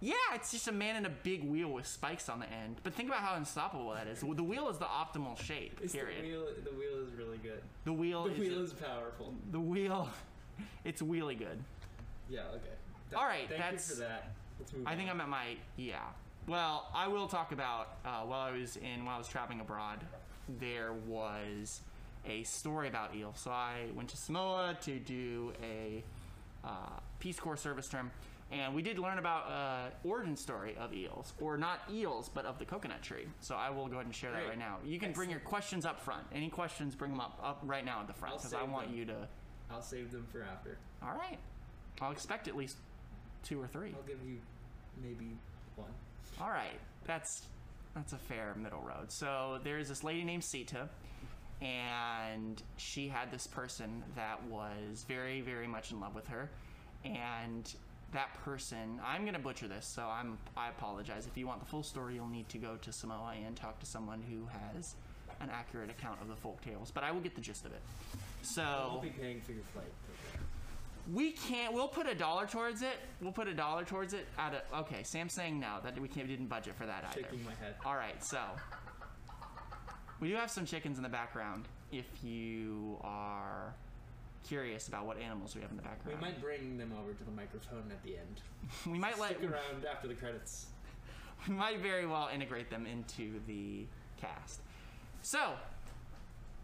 [0.00, 2.76] yeah, it's just a man in a big wheel with spikes on the end.
[2.82, 4.20] But think about how unstoppable that is.
[4.20, 5.78] The wheel is the optimal shape.
[5.82, 6.24] It's period.
[6.24, 6.46] the wheel.
[6.64, 7.62] The wheel is really good.
[7.84, 8.24] The wheel.
[8.24, 9.34] The is wheel is powerful.
[9.50, 10.08] the wheel.
[10.84, 11.58] It's wheelie good.
[12.28, 12.40] Yeah.
[12.54, 12.74] Okay.
[13.14, 14.32] All right, Thank that's- you for that.
[14.58, 15.10] Let's move I think.
[15.10, 16.00] I'm at my yeah.
[16.46, 20.00] Well, I will talk about uh, while I was in while I was traveling abroad.
[20.60, 21.80] There was
[22.26, 23.32] a story about eel.
[23.36, 26.02] So I went to Samoa to do a
[26.64, 26.68] uh,
[27.20, 28.10] Peace Corps service term,
[28.50, 32.58] and we did learn about uh, origin story of eels, or not eels, but of
[32.58, 33.26] the coconut tree.
[33.40, 34.78] So I will go ahead and share that right now.
[34.84, 36.24] You can bring your questions up front.
[36.34, 38.96] Any questions, bring them up up right now at the front because I want them.
[38.96, 39.28] you to.
[39.70, 40.76] I'll save them for after.
[41.02, 41.38] All right.
[42.00, 42.76] I'll expect at least
[43.42, 43.94] two or three.
[43.96, 44.38] I'll give you
[45.02, 45.36] maybe
[45.76, 45.90] one.
[46.40, 47.42] All right, that's
[47.94, 49.10] that's a fair middle road.
[49.10, 50.88] So there's this lady named Sita,
[51.60, 56.50] and she had this person that was very, very much in love with her,
[57.04, 57.72] and
[58.12, 61.26] that person I'm gonna butcher this, so I'm I apologize.
[61.26, 63.86] If you want the full story, you'll need to go to Samoa and talk to
[63.86, 64.94] someone who has
[65.40, 66.90] an accurate account of the folk tales.
[66.90, 67.80] But I will get the gist of it.
[68.42, 69.90] so I'll be paying for your flight.
[71.10, 71.72] We can't.
[71.74, 72.98] We'll put a dollar towards it.
[73.20, 74.26] We'll put a dollar towards it.
[74.38, 75.78] Out of okay, Sam's saying no.
[75.82, 76.26] That we can't.
[76.26, 77.22] We Didn't budget for that either.
[77.22, 77.74] Shaking my head.
[77.84, 78.38] All right, so
[80.20, 81.66] we do have some chickens in the background.
[81.90, 83.74] If you are
[84.46, 87.24] curious about what animals we have in the background, We might bring them over to
[87.24, 88.40] the microphone at the end.
[88.86, 90.66] we might let Stick around after the credits.
[91.48, 93.86] we might very well integrate them into the
[94.20, 94.60] cast.
[95.22, 95.54] So,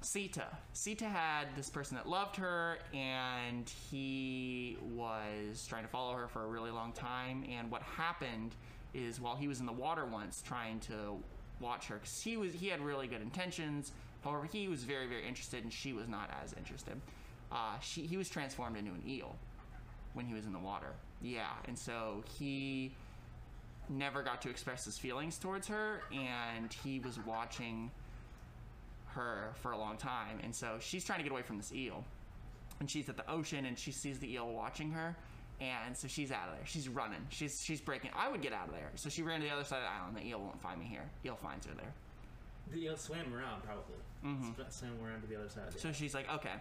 [0.00, 0.46] Sita.
[0.72, 6.44] Sita had this person that loved her, and he was trying to follow her for
[6.44, 7.44] a really long time.
[7.50, 8.54] And what happened
[8.94, 11.18] is, while he was in the water once, trying to
[11.61, 13.92] watch her, because he was he had really good intentions.
[14.22, 17.00] However, he was very very interested, and she was not as interested.
[17.50, 19.34] Uh, she he was transformed into an eel
[20.14, 20.92] when he was in the water.
[21.20, 22.94] Yeah, and so he
[23.88, 27.90] never got to express his feelings towards her, and he was watching
[29.18, 30.38] her for a long time.
[30.42, 32.04] And so she's trying to get away from this eel,
[32.81, 35.16] and she's at the ocean, and she sees the eel watching her,
[35.61, 36.66] and so she's out of there.
[36.66, 37.26] She's running.
[37.28, 38.11] She's she's breaking.
[38.16, 38.90] I would get out of there.
[38.94, 40.16] So she ran to the other side of the island.
[40.16, 41.09] The eel won't find me here.
[41.24, 41.92] Eel finds her there.
[42.70, 43.96] The eel swam around probably.
[44.24, 44.62] Mm-hmm.
[44.70, 45.78] Swam around to the other side.
[45.78, 46.54] So she's like, okay,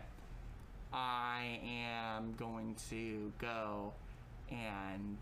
[0.94, 3.94] I am going to go
[4.50, 5.18] and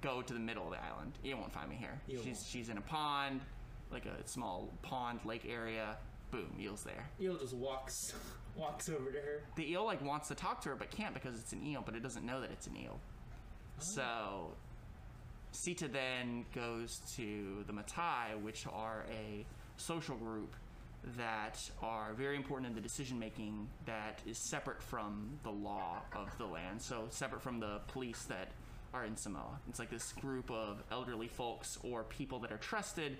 [0.00, 1.12] go to the middle of the island.
[1.24, 2.00] Eel won't find me here.
[2.08, 2.46] Eel she's won't.
[2.46, 3.40] she's in a pond,
[3.90, 5.96] like a small pond lake area.
[6.32, 7.06] Boom, eel's there.
[7.20, 8.14] eel just walks
[8.56, 9.42] walks over to her.
[9.54, 11.94] The eel like wants to talk to her but can't because it's an eel, but
[11.94, 12.98] it doesn't know that it's an eel.
[13.78, 14.52] So
[15.52, 19.44] Sita then goes to the Matai, which are a
[19.76, 20.54] social group
[21.16, 26.28] that are very important in the decision making that is separate from the law of
[26.38, 26.80] the land.
[26.80, 28.48] So separate from the police that
[28.94, 29.58] are in Samoa.
[29.68, 33.16] It's like this group of elderly folks or people that are trusted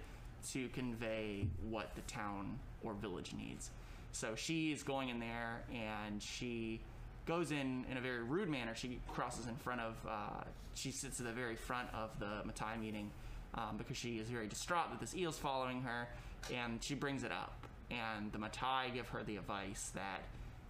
[0.53, 3.71] to convey what the town or village needs.
[4.13, 6.81] So she's going in there and she
[7.27, 8.75] goes in in a very rude manner.
[8.75, 12.77] She crosses in front of, uh, she sits at the very front of the Matai
[12.77, 13.11] meeting
[13.55, 16.09] um, because she is very distraught that this eel's following her
[16.53, 17.67] and she brings it up.
[17.91, 20.23] And the Matai give her the advice that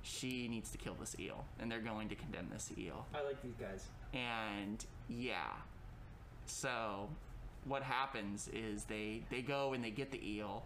[0.03, 3.07] she needs to kill this eel and they're going to condemn this eel.
[3.15, 3.87] I like these guys.
[4.13, 5.53] And yeah.
[6.47, 7.09] So
[7.65, 10.65] what happens is they they go and they get the eel.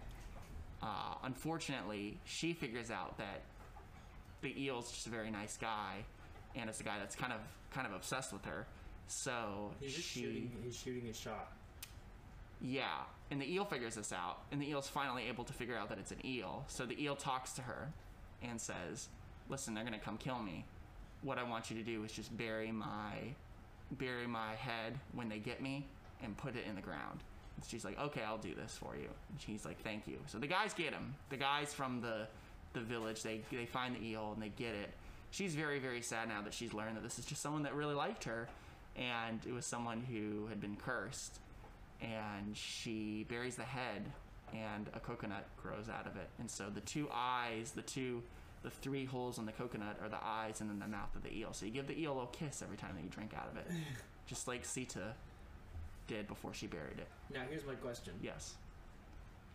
[0.87, 3.43] Uh, unfortunately, she figures out that
[4.41, 6.05] the eel's just a very nice guy,
[6.55, 7.41] and it's a guy that's kind of
[7.73, 8.67] kind of obsessed with her.
[9.09, 10.51] So He's just she, shooting.
[10.63, 11.51] He's shooting his shot.
[12.61, 13.01] yeah,
[13.33, 15.99] and the eel figures this out, and the eel's finally able to figure out that
[15.99, 16.65] it's an eel.
[16.69, 17.89] So the eel talks to her
[18.43, 19.09] and says,
[19.49, 20.65] "Listen, they're gonna come kill me.
[21.23, 23.35] What I want you to do is just bury my
[23.93, 25.89] bury my head when they get me
[26.23, 27.25] and put it in the ground."
[27.67, 30.47] She's like, "Okay, I'll do this for you." And she's like, "Thank you." So the
[30.47, 31.15] guys get him.
[31.31, 32.27] The guys from the
[32.73, 34.91] the village they they find the eel and they get it.
[35.31, 37.95] She's very very sad now that she's learned that this is just someone that really
[37.95, 38.49] liked her,
[38.97, 41.39] and it was someone who had been cursed
[42.01, 44.05] and she buries the head
[44.55, 48.23] and a coconut grows out of it and so the two eyes the two
[48.63, 51.35] the three holes in the coconut are the eyes and then the mouth of the
[51.35, 53.49] eel so you give the eel a little kiss every time that you drink out
[53.51, 53.67] of it
[54.27, 55.15] just like Sina
[56.07, 58.55] did before she buried it Now here's my question: yes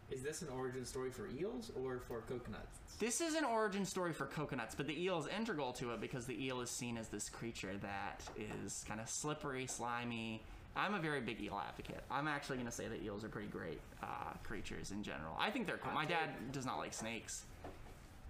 [0.09, 2.79] Is this an origin story for eels or for coconuts?
[2.99, 6.25] this is an origin story for coconuts but the eel is integral to it because
[6.25, 8.21] the eel is seen as this creature that
[8.63, 10.41] is kind of slippery slimy
[10.73, 12.01] I'm a very big eel advocate.
[12.09, 14.05] I'm actually going to say that eels are pretty great uh,
[14.41, 15.35] creatures in general.
[15.37, 15.91] I think they're cool.
[15.91, 17.43] Hot My dad does not like snakes.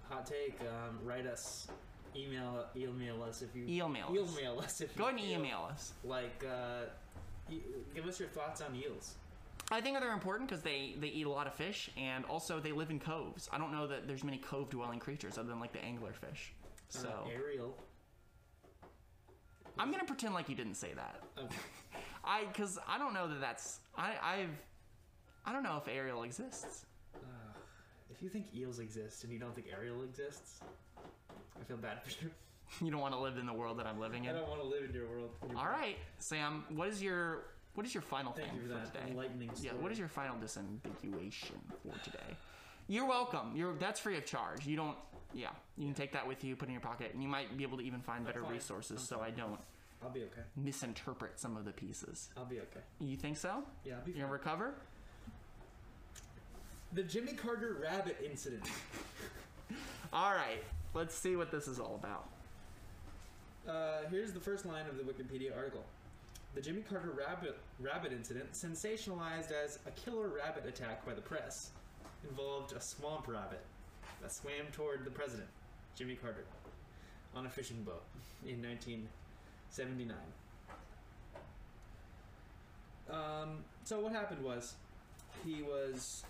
[0.10, 0.60] Hot take.
[0.62, 1.68] Um, write us.
[2.16, 4.36] Email email us if you Eel-mail us.
[4.40, 5.94] email us if Go you ahead and email us.
[6.04, 6.86] Like, uh,
[7.94, 9.16] give us your thoughts on eels.
[9.72, 12.74] I think they're important because they, they eat a lot of fish and also they
[12.74, 13.50] live in coves.
[13.54, 16.52] I don't know that there's many cove dwelling creatures other than like the anglerfish.
[16.90, 17.76] So uh, Ariel.
[19.80, 21.24] I'm gonna pretend like you didn't say that.
[21.38, 21.56] Okay.
[22.24, 24.50] I because I don't know that that's I I've
[25.46, 26.86] I don't know if Ariel exists.
[27.16, 27.20] Uh,
[28.10, 30.60] if you think eels exist and you don't think Ariel exists,
[31.60, 32.30] I feel bad for you.
[32.82, 34.36] You don't want to live in the world that I'm living in.
[34.36, 35.30] I don't want to live in your world.
[35.50, 36.64] Your All right, Sam.
[36.70, 39.12] What is your what is your final Thank thing you for that today?
[39.12, 42.36] enlightening Yeah, what is your final disambiguation for today?
[42.88, 43.52] You're welcome.
[43.56, 44.66] You're that's free of charge.
[44.66, 44.98] You don't.
[45.34, 47.64] Yeah, you can take that with you, put in your pocket, and you might be
[47.64, 48.52] able to even find better fine.
[48.52, 49.60] resources, I'm so I don't
[50.04, 50.42] I'll be okay.
[50.58, 52.30] misinterpret some of the pieces.
[52.36, 52.82] I'll be okay.
[53.00, 53.64] You think so?
[53.86, 54.22] Yeah, I'll be You fine.
[54.24, 54.74] gonna recover?
[56.94, 58.64] The Jimmy Carter rabbit incident.
[60.14, 60.64] All right.
[60.94, 62.28] Let's see what this is all about.
[63.68, 65.84] Uh, here's the first line of the Wikipedia article.
[66.56, 71.72] The Jimmy Carter rabbit rabbit incident, sensationalized as a killer rabbit attack by the press,
[72.28, 73.62] involved a swamp rabbit
[74.22, 75.48] that swam toward the president,
[75.96, 76.46] Jimmy Carter,
[77.36, 78.04] on a fishing boat
[78.46, 80.18] in 1979.
[83.10, 84.74] Um, so what happened was,
[85.46, 86.24] he was.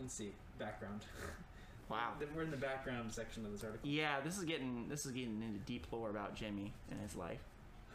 [0.00, 1.02] Let's see, background.
[1.88, 2.12] Wow.
[2.18, 3.88] Then we're in the background section of this article.
[3.88, 7.40] Yeah, this is getting this is getting into deep lore about Jimmy and his life.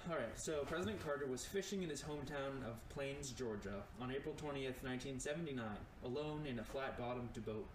[0.09, 4.33] All right, so President Carter was fishing in his hometown of Plains, Georgia, on April
[4.33, 5.63] 20th, 1979,
[6.03, 7.67] alone in a flat-bottomed boat,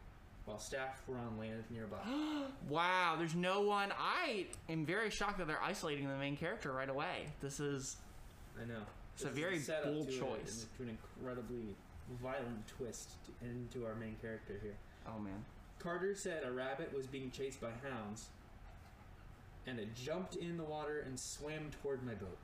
[0.44, 1.98] while staff were on land nearby.
[2.68, 3.92] Wow, there's no one.
[3.96, 7.28] I am very shocked that they're isolating the main character right away.
[7.40, 7.96] This is
[8.60, 8.80] I know.
[9.14, 10.66] It's a This is very setup bold to a- choice.
[10.78, 11.76] to an incredibly
[12.20, 14.74] violent twist to, into our main character here.
[15.06, 15.44] oh man.
[15.86, 18.26] Carter said a rabbit was being chased by hounds,
[19.68, 22.38] and it jumped in the water and swam toward my boat.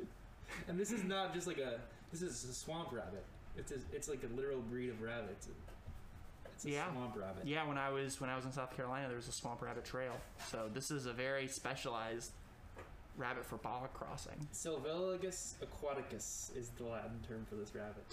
[0.68, 1.78] and this is not just like a
[2.10, 3.24] this is a swamp rabbit.
[3.56, 5.36] It's a, it's like a literal breed of rabbit.
[6.52, 6.90] It's a, Yeah.
[6.90, 7.46] swamp rabbit.
[7.46, 9.84] Yeah, when I was when I was in South Carolina, there was a swamp rabbit
[9.84, 10.16] trail.
[10.50, 12.32] So this is a very specialized
[13.16, 14.48] rabbit for bog crossing.
[14.50, 18.04] Sylvilagus aquaticus is the Latin term for this rabbit.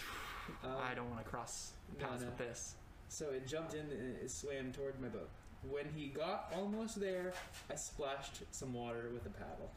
[0.64, 2.28] Um, I don't want to cross no, paths no.
[2.28, 2.76] with this.
[3.12, 5.30] So it jumped in and it swam toward my boat.
[5.70, 7.34] When he got almost there,
[7.70, 9.70] I splashed some water with a paddle.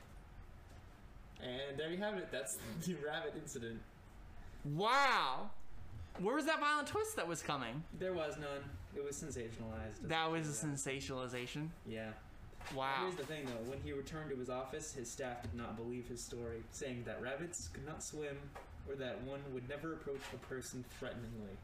[1.42, 2.28] And there you have it.
[2.30, 3.80] That's the rabbit incident.
[4.64, 5.50] Wow.
[6.20, 7.82] Where was that violent twist that was coming?
[7.98, 8.70] There was none.
[8.94, 10.08] It was sensationalized.
[10.08, 11.70] That was a sensationalization.
[11.88, 12.10] Yeah.
[12.72, 12.92] Wow.
[13.00, 13.68] Here's the thing, though.
[13.68, 17.20] When he returned to his office, his staff did not believe his story, saying that
[17.20, 18.38] rabbits could not swim
[18.88, 21.58] or that one would never approach a person threateningly.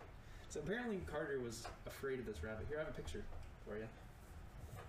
[0.50, 2.66] So apparently Carter was afraid of this rabbit.
[2.68, 3.22] Here, I have a picture
[3.64, 3.84] for you.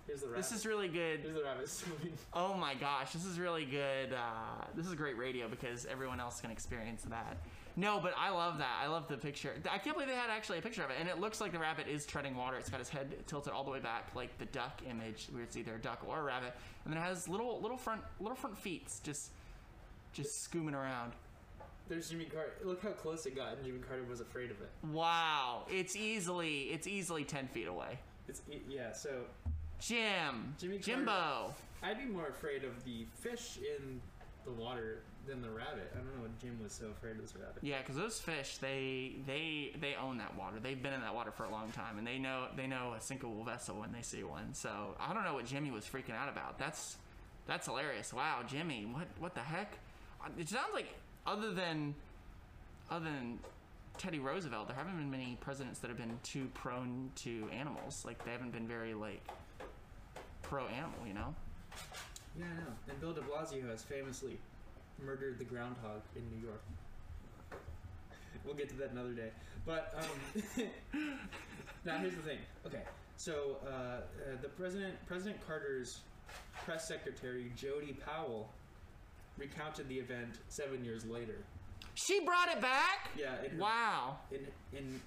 [0.08, 0.38] Here's the rabbit.
[0.38, 1.20] This is really good.
[1.20, 2.14] Here's the rabbit swimming.
[2.34, 4.12] Oh my gosh, this is really good.
[4.12, 7.36] Uh, this is great radio because everyone else can experience that.
[7.76, 8.80] No, but I love that.
[8.82, 9.54] I love the picture.
[9.70, 11.60] I can't believe they had actually a picture of it, and it looks like the
[11.60, 12.56] rabbit is treading water.
[12.56, 15.56] It's got his head tilted all the way back, like the duck image, where it's
[15.56, 16.54] either a duck or a rabbit,
[16.84, 19.30] and then it has little little front little front feet just
[20.12, 21.12] just scooming around.
[21.88, 22.54] There's Jimmy Carter.
[22.64, 24.70] Look how close it got, and Jimmy Carter was afraid of it.
[24.90, 27.98] Wow, it's easily it's easily ten feet away.
[28.28, 28.92] It's yeah.
[28.92, 29.10] So
[29.80, 31.54] Jim, Jimmy Jimbo.
[31.82, 34.00] I'd be more afraid of the fish in
[34.44, 35.92] the water than the rabbit.
[35.94, 37.62] I don't know what Jim was so afraid of this rabbit.
[37.62, 40.56] Yeah, because those fish, they they they own that water.
[40.62, 43.00] They've been in that water for a long time, and they know they know a
[43.00, 44.54] sinkable vessel when they see one.
[44.54, 46.58] So I don't know what Jimmy was freaking out about.
[46.58, 46.96] That's
[47.46, 48.12] that's hilarious.
[48.12, 49.78] Wow, Jimmy, what what the heck?
[50.38, 50.86] It sounds like
[51.26, 51.94] other than
[52.90, 53.38] other than
[53.98, 58.04] Teddy Roosevelt, there haven't been many presidents that have been too prone to animals.
[58.04, 59.22] Like they haven't been very like
[60.42, 61.34] pro animal, you know?
[62.38, 62.72] Yeah, I know.
[62.88, 64.38] And Bill De Blasio has famously
[65.04, 66.62] murdered the groundhog in New York.
[68.44, 69.30] We'll get to that another day.
[69.64, 70.64] But um,
[71.84, 72.38] now here's the thing.
[72.66, 72.82] Okay,
[73.16, 74.00] so uh, uh,
[74.40, 76.00] the president, President Carter's
[76.64, 78.50] press secretary Jody Powell,
[79.38, 81.36] recounted the event seven years later.
[81.94, 83.10] She brought it back.
[83.16, 83.42] Yeah.
[83.44, 84.18] In her- Wow.
[84.30, 85.00] In in.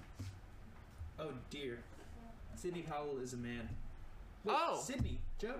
[1.18, 1.78] Oh dear.
[2.54, 3.68] Sidney Powell is a man.
[4.44, 4.80] Wait, Oh.
[4.82, 5.18] Sidney.
[5.38, 5.54] Joe.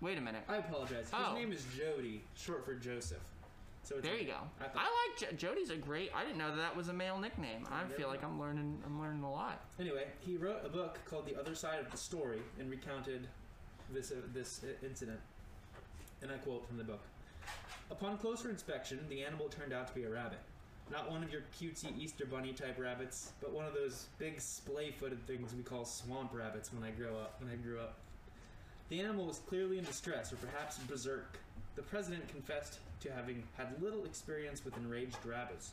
[0.00, 0.42] Wait a minute.
[0.48, 1.06] I apologize.
[1.06, 1.34] His Oh.
[1.34, 3.22] name is Jody, short for Joseph.
[3.84, 4.38] So it's There you go.
[4.60, 6.10] I I like J- Jody's a great.
[6.14, 7.66] I didn't know that that was a male nickname.
[7.70, 8.22] I feel like.
[8.24, 8.82] I'm learning.
[8.86, 9.60] I'm learning a lot.
[9.78, 13.28] Anyway, he wrote a book called The Other Side of the Story and recounted
[13.90, 15.20] this uh, this incident.
[16.24, 17.02] And I quote from the book:
[17.90, 20.38] Upon closer inspection, the animal turned out to be a rabbit.
[20.90, 25.26] Not one of your cutesy Easter bunny type rabbits, but one of those big splay-footed
[25.26, 27.42] things we call swamp rabbits when I grow up.
[27.42, 27.98] When I grew up,
[28.88, 31.38] the animal was clearly in distress, or perhaps berserk.
[31.76, 35.72] The president confessed to having had little experience with enraged rabbits.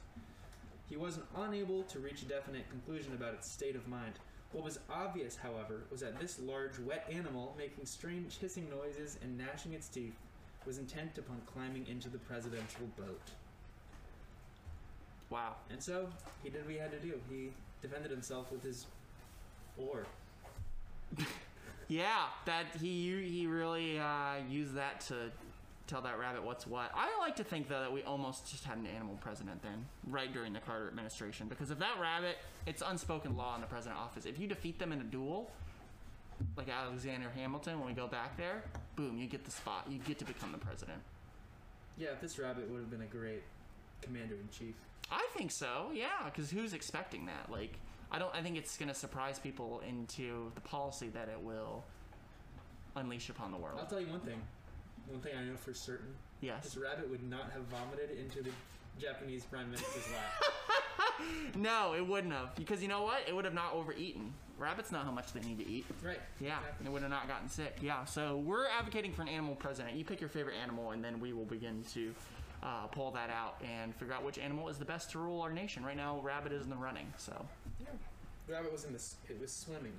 [0.90, 4.16] He wasn't unable to reach a definite conclusion about its state of mind.
[4.52, 9.38] What was obvious, however, was that this large, wet animal, making strange hissing noises and
[9.38, 10.18] gnashing its teeth,
[10.66, 13.22] was intent upon climbing into the presidential boat.
[15.30, 15.56] Wow.
[15.70, 16.10] And so,
[16.44, 17.20] he did what he had to do.
[17.30, 17.52] He
[17.82, 18.86] defended himself with his
[19.78, 20.06] oar.
[21.92, 25.30] Yeah, that he he really uh, used that to
[25.88, 26.90] tell that rabbit what's what.
[26.96, 30.32] I like to think though that we almost just had an animal president then, right
[30.32, 34.26] during the Carter administration, because if that rabbit, it's unspoken law in the president office.
[34.26, 35.52] If you defeat them in a duel,
[36.56, 38.64] like Alexander Hamilton, when we go back there,
[38.96, 39.86] boom, you get the spot.
[39.90, 41.00] You get to become the president.
[41.98, 43.44] Yeah, this rabbit would have been a great
[44.02, 44.76] commander in chief.
[45.12, 45.92] I think so.
[45.94, 47.52] Yeah, because who's expecting that?
[47.52, 47.74] Like,
[48.12, 48.34] I don't.
[48.36, 51.84] I think it's going to surprise people into the policy that it will
[52.96, 53.78] unleash upon the world.
[53.80, 54.42] I'll tell you one thing.
[55.08, 56.64] One thing I know for certain: Yes.
[56.64, 58.52] this rabbit would not have vomited into the
[59.00, 60.44] Japanese prime minister's lap.
[61.56, 62.56] No, it wouldn't have.
[62.56, 63.22] Because you know what?
[63.28, 64.34] It would have not overeaten.
[64.62, 65.86] Rabbits know how much they need to eat.
[66.04, 66.20] right.
[66.40, 66.86] Yeah, Exactly.
[66.88, 67.78] it would have not gotten sick.
[67.82, 69.96] Yeah, so we're advocating for an animal president.
[69.96, 72.14] You pick your favorite animal, and then we will begin to
[72.64, 75.52] uh, pull that out and figure out which animal is the best to rule our
[75.52, 75.84] nation.
[75.84, 77.12] Right now, rabbit is in the running.
[77.18, 77.46] So
[77.80, 77.88] Yeah.
[78.48, 79.02] The rabbit was in the.
[79.30, 79.94] It was swimming.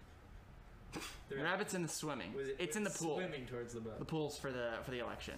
[1.29, 2.33] The rabbit's in the swimming.
[2.37, 3.17] It, it's it in the pool.
[3.17, 3.99] Swimming towards the boat.
[3.99, 5.35] The pools for the for the election.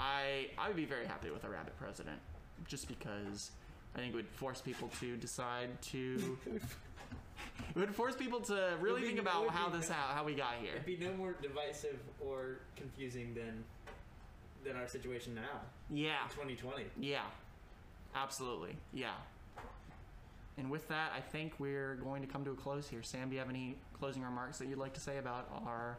[0.00, 2.18] I I would be very happy with a rabbit president,
[2.66, 3.50] just because
[3.94, 6.38] I think it would force people to decide to.
[7.74, 10.34] It would force people to really be- think about how be this how, how we
[10.34, 10.72] got here.
[10.74, 13.64] It'd be no more divisive or confusing than
[14.64, 16.26] than our situation now, Yeah.
[16.30, 16.84] 2020.
[16.98, 17.24] Yeah,
[18.14, 18.76] absolutely.
[18.94, 19.12] Yeah.
[20.56, 23.02] And with that, I think we're going to come to a close here.
[23.02, 25.98] Sam, do you have any closing remarks that you'd like to say about our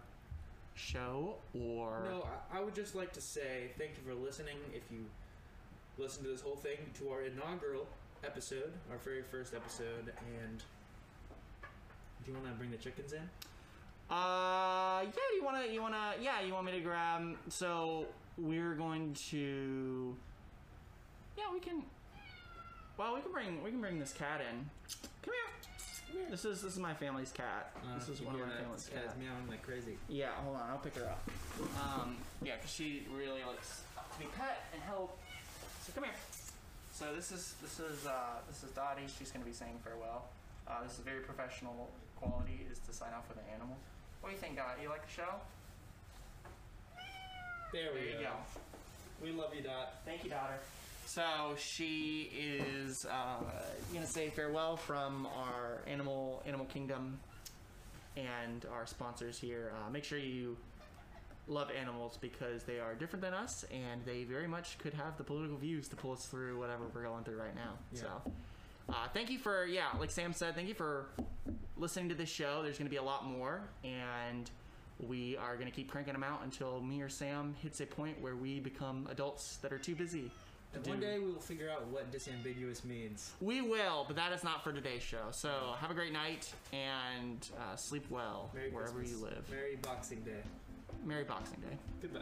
[0.75, 4.57] show or No, I, I would just like to say thank you for listening.
[4.73, 5.05] If you
[5.97, 7.85] listened to this whole thing, to our inaugural
[8.23, 10.63] episode, our very first episode, and
[12.25, 13.21] do you want to bring the chickens in?
[14.09, 15.09] Uh, yeah.
[15.35, 16.41] You wanna, you wanna, yeah.
[16.41, 17.35] You want me to grab?
[17.49, 18.05] So
[18.37, 20.15] we're going to.
[21.37, 21.83] Yeah, we can.
[22.97, 24.69] Well, we can bring we can bring this cat in.
[25.23, 26.25] Come here.
[26.29, 27.71] This is this is my family's cat.
[27.97, 29.17] this Uh, is one of my family's cat's cats.
[29.19, 29.97] meowing like crazy.
[30.07, 31.21] Yeah, hold on, I'll pick her up.
[31.83, 33.81] Um, yeah, because she really likes
[34.13, 35.17] to be pet and help.
[35.83, 36.13] So come here.
[36.93, 39.07] So this is this is uh, this is Dottie.
[39.19, 40.29] She's gonna be saying farewell.
[40.65, 42.65] Uh, this is very professional quality.
[42.71, 43.77] Is to sign off with an animal.
[44.21, 44.77] What do you think, Dot?
[44.81, 45.35] You like the show?
[47.73, 48.23] There we There you go.
[48.23, 49.25] go.
[49.25, 49.93] We love you, Dot.
[50.05, 50.57] Thank you, daughter.
[51.05, 53.37] So she is uh,
[53.93, 57.19] gonna say farewell from our animal animal kingdom
[58.17, 59.71] and our sponsors here.
[59.75, 60.57] Uh, make sure you
[61.47, 65.23] love animals because they are different than us and they very much could have the
[65.23, 67.73] political views to pull us through whatever we're going through right now.
[67.93, 68.01] Yeah.
[68.01, 68.31] So,
[68.89, 71.07] uh, thank you for, yeah, like Sam said, thank you for
[71.77, 72.61] listening to this show.
[72.63, 74.49] There's going to be a lot more and
[74.99, 78.21] we are going to keep cranking them out until me or Sam hits a point
[78.21, 80.31] where we become adults that are too busy.
[80.71, 83.33] to And one do- day we will figure out what disambiguous means.
[83.41, 85.25] We will, but that is not for today's show.
[85.31, 89.19] So have a great night and uh, sleep well Merry wherever Christmas.
[89.19, 89.49] you live.
[89.49, 90.41] Merry Boxing Day.
[91.03, 91.77] Merry Boxing Day.
[92.01, 92.21] Goodbye.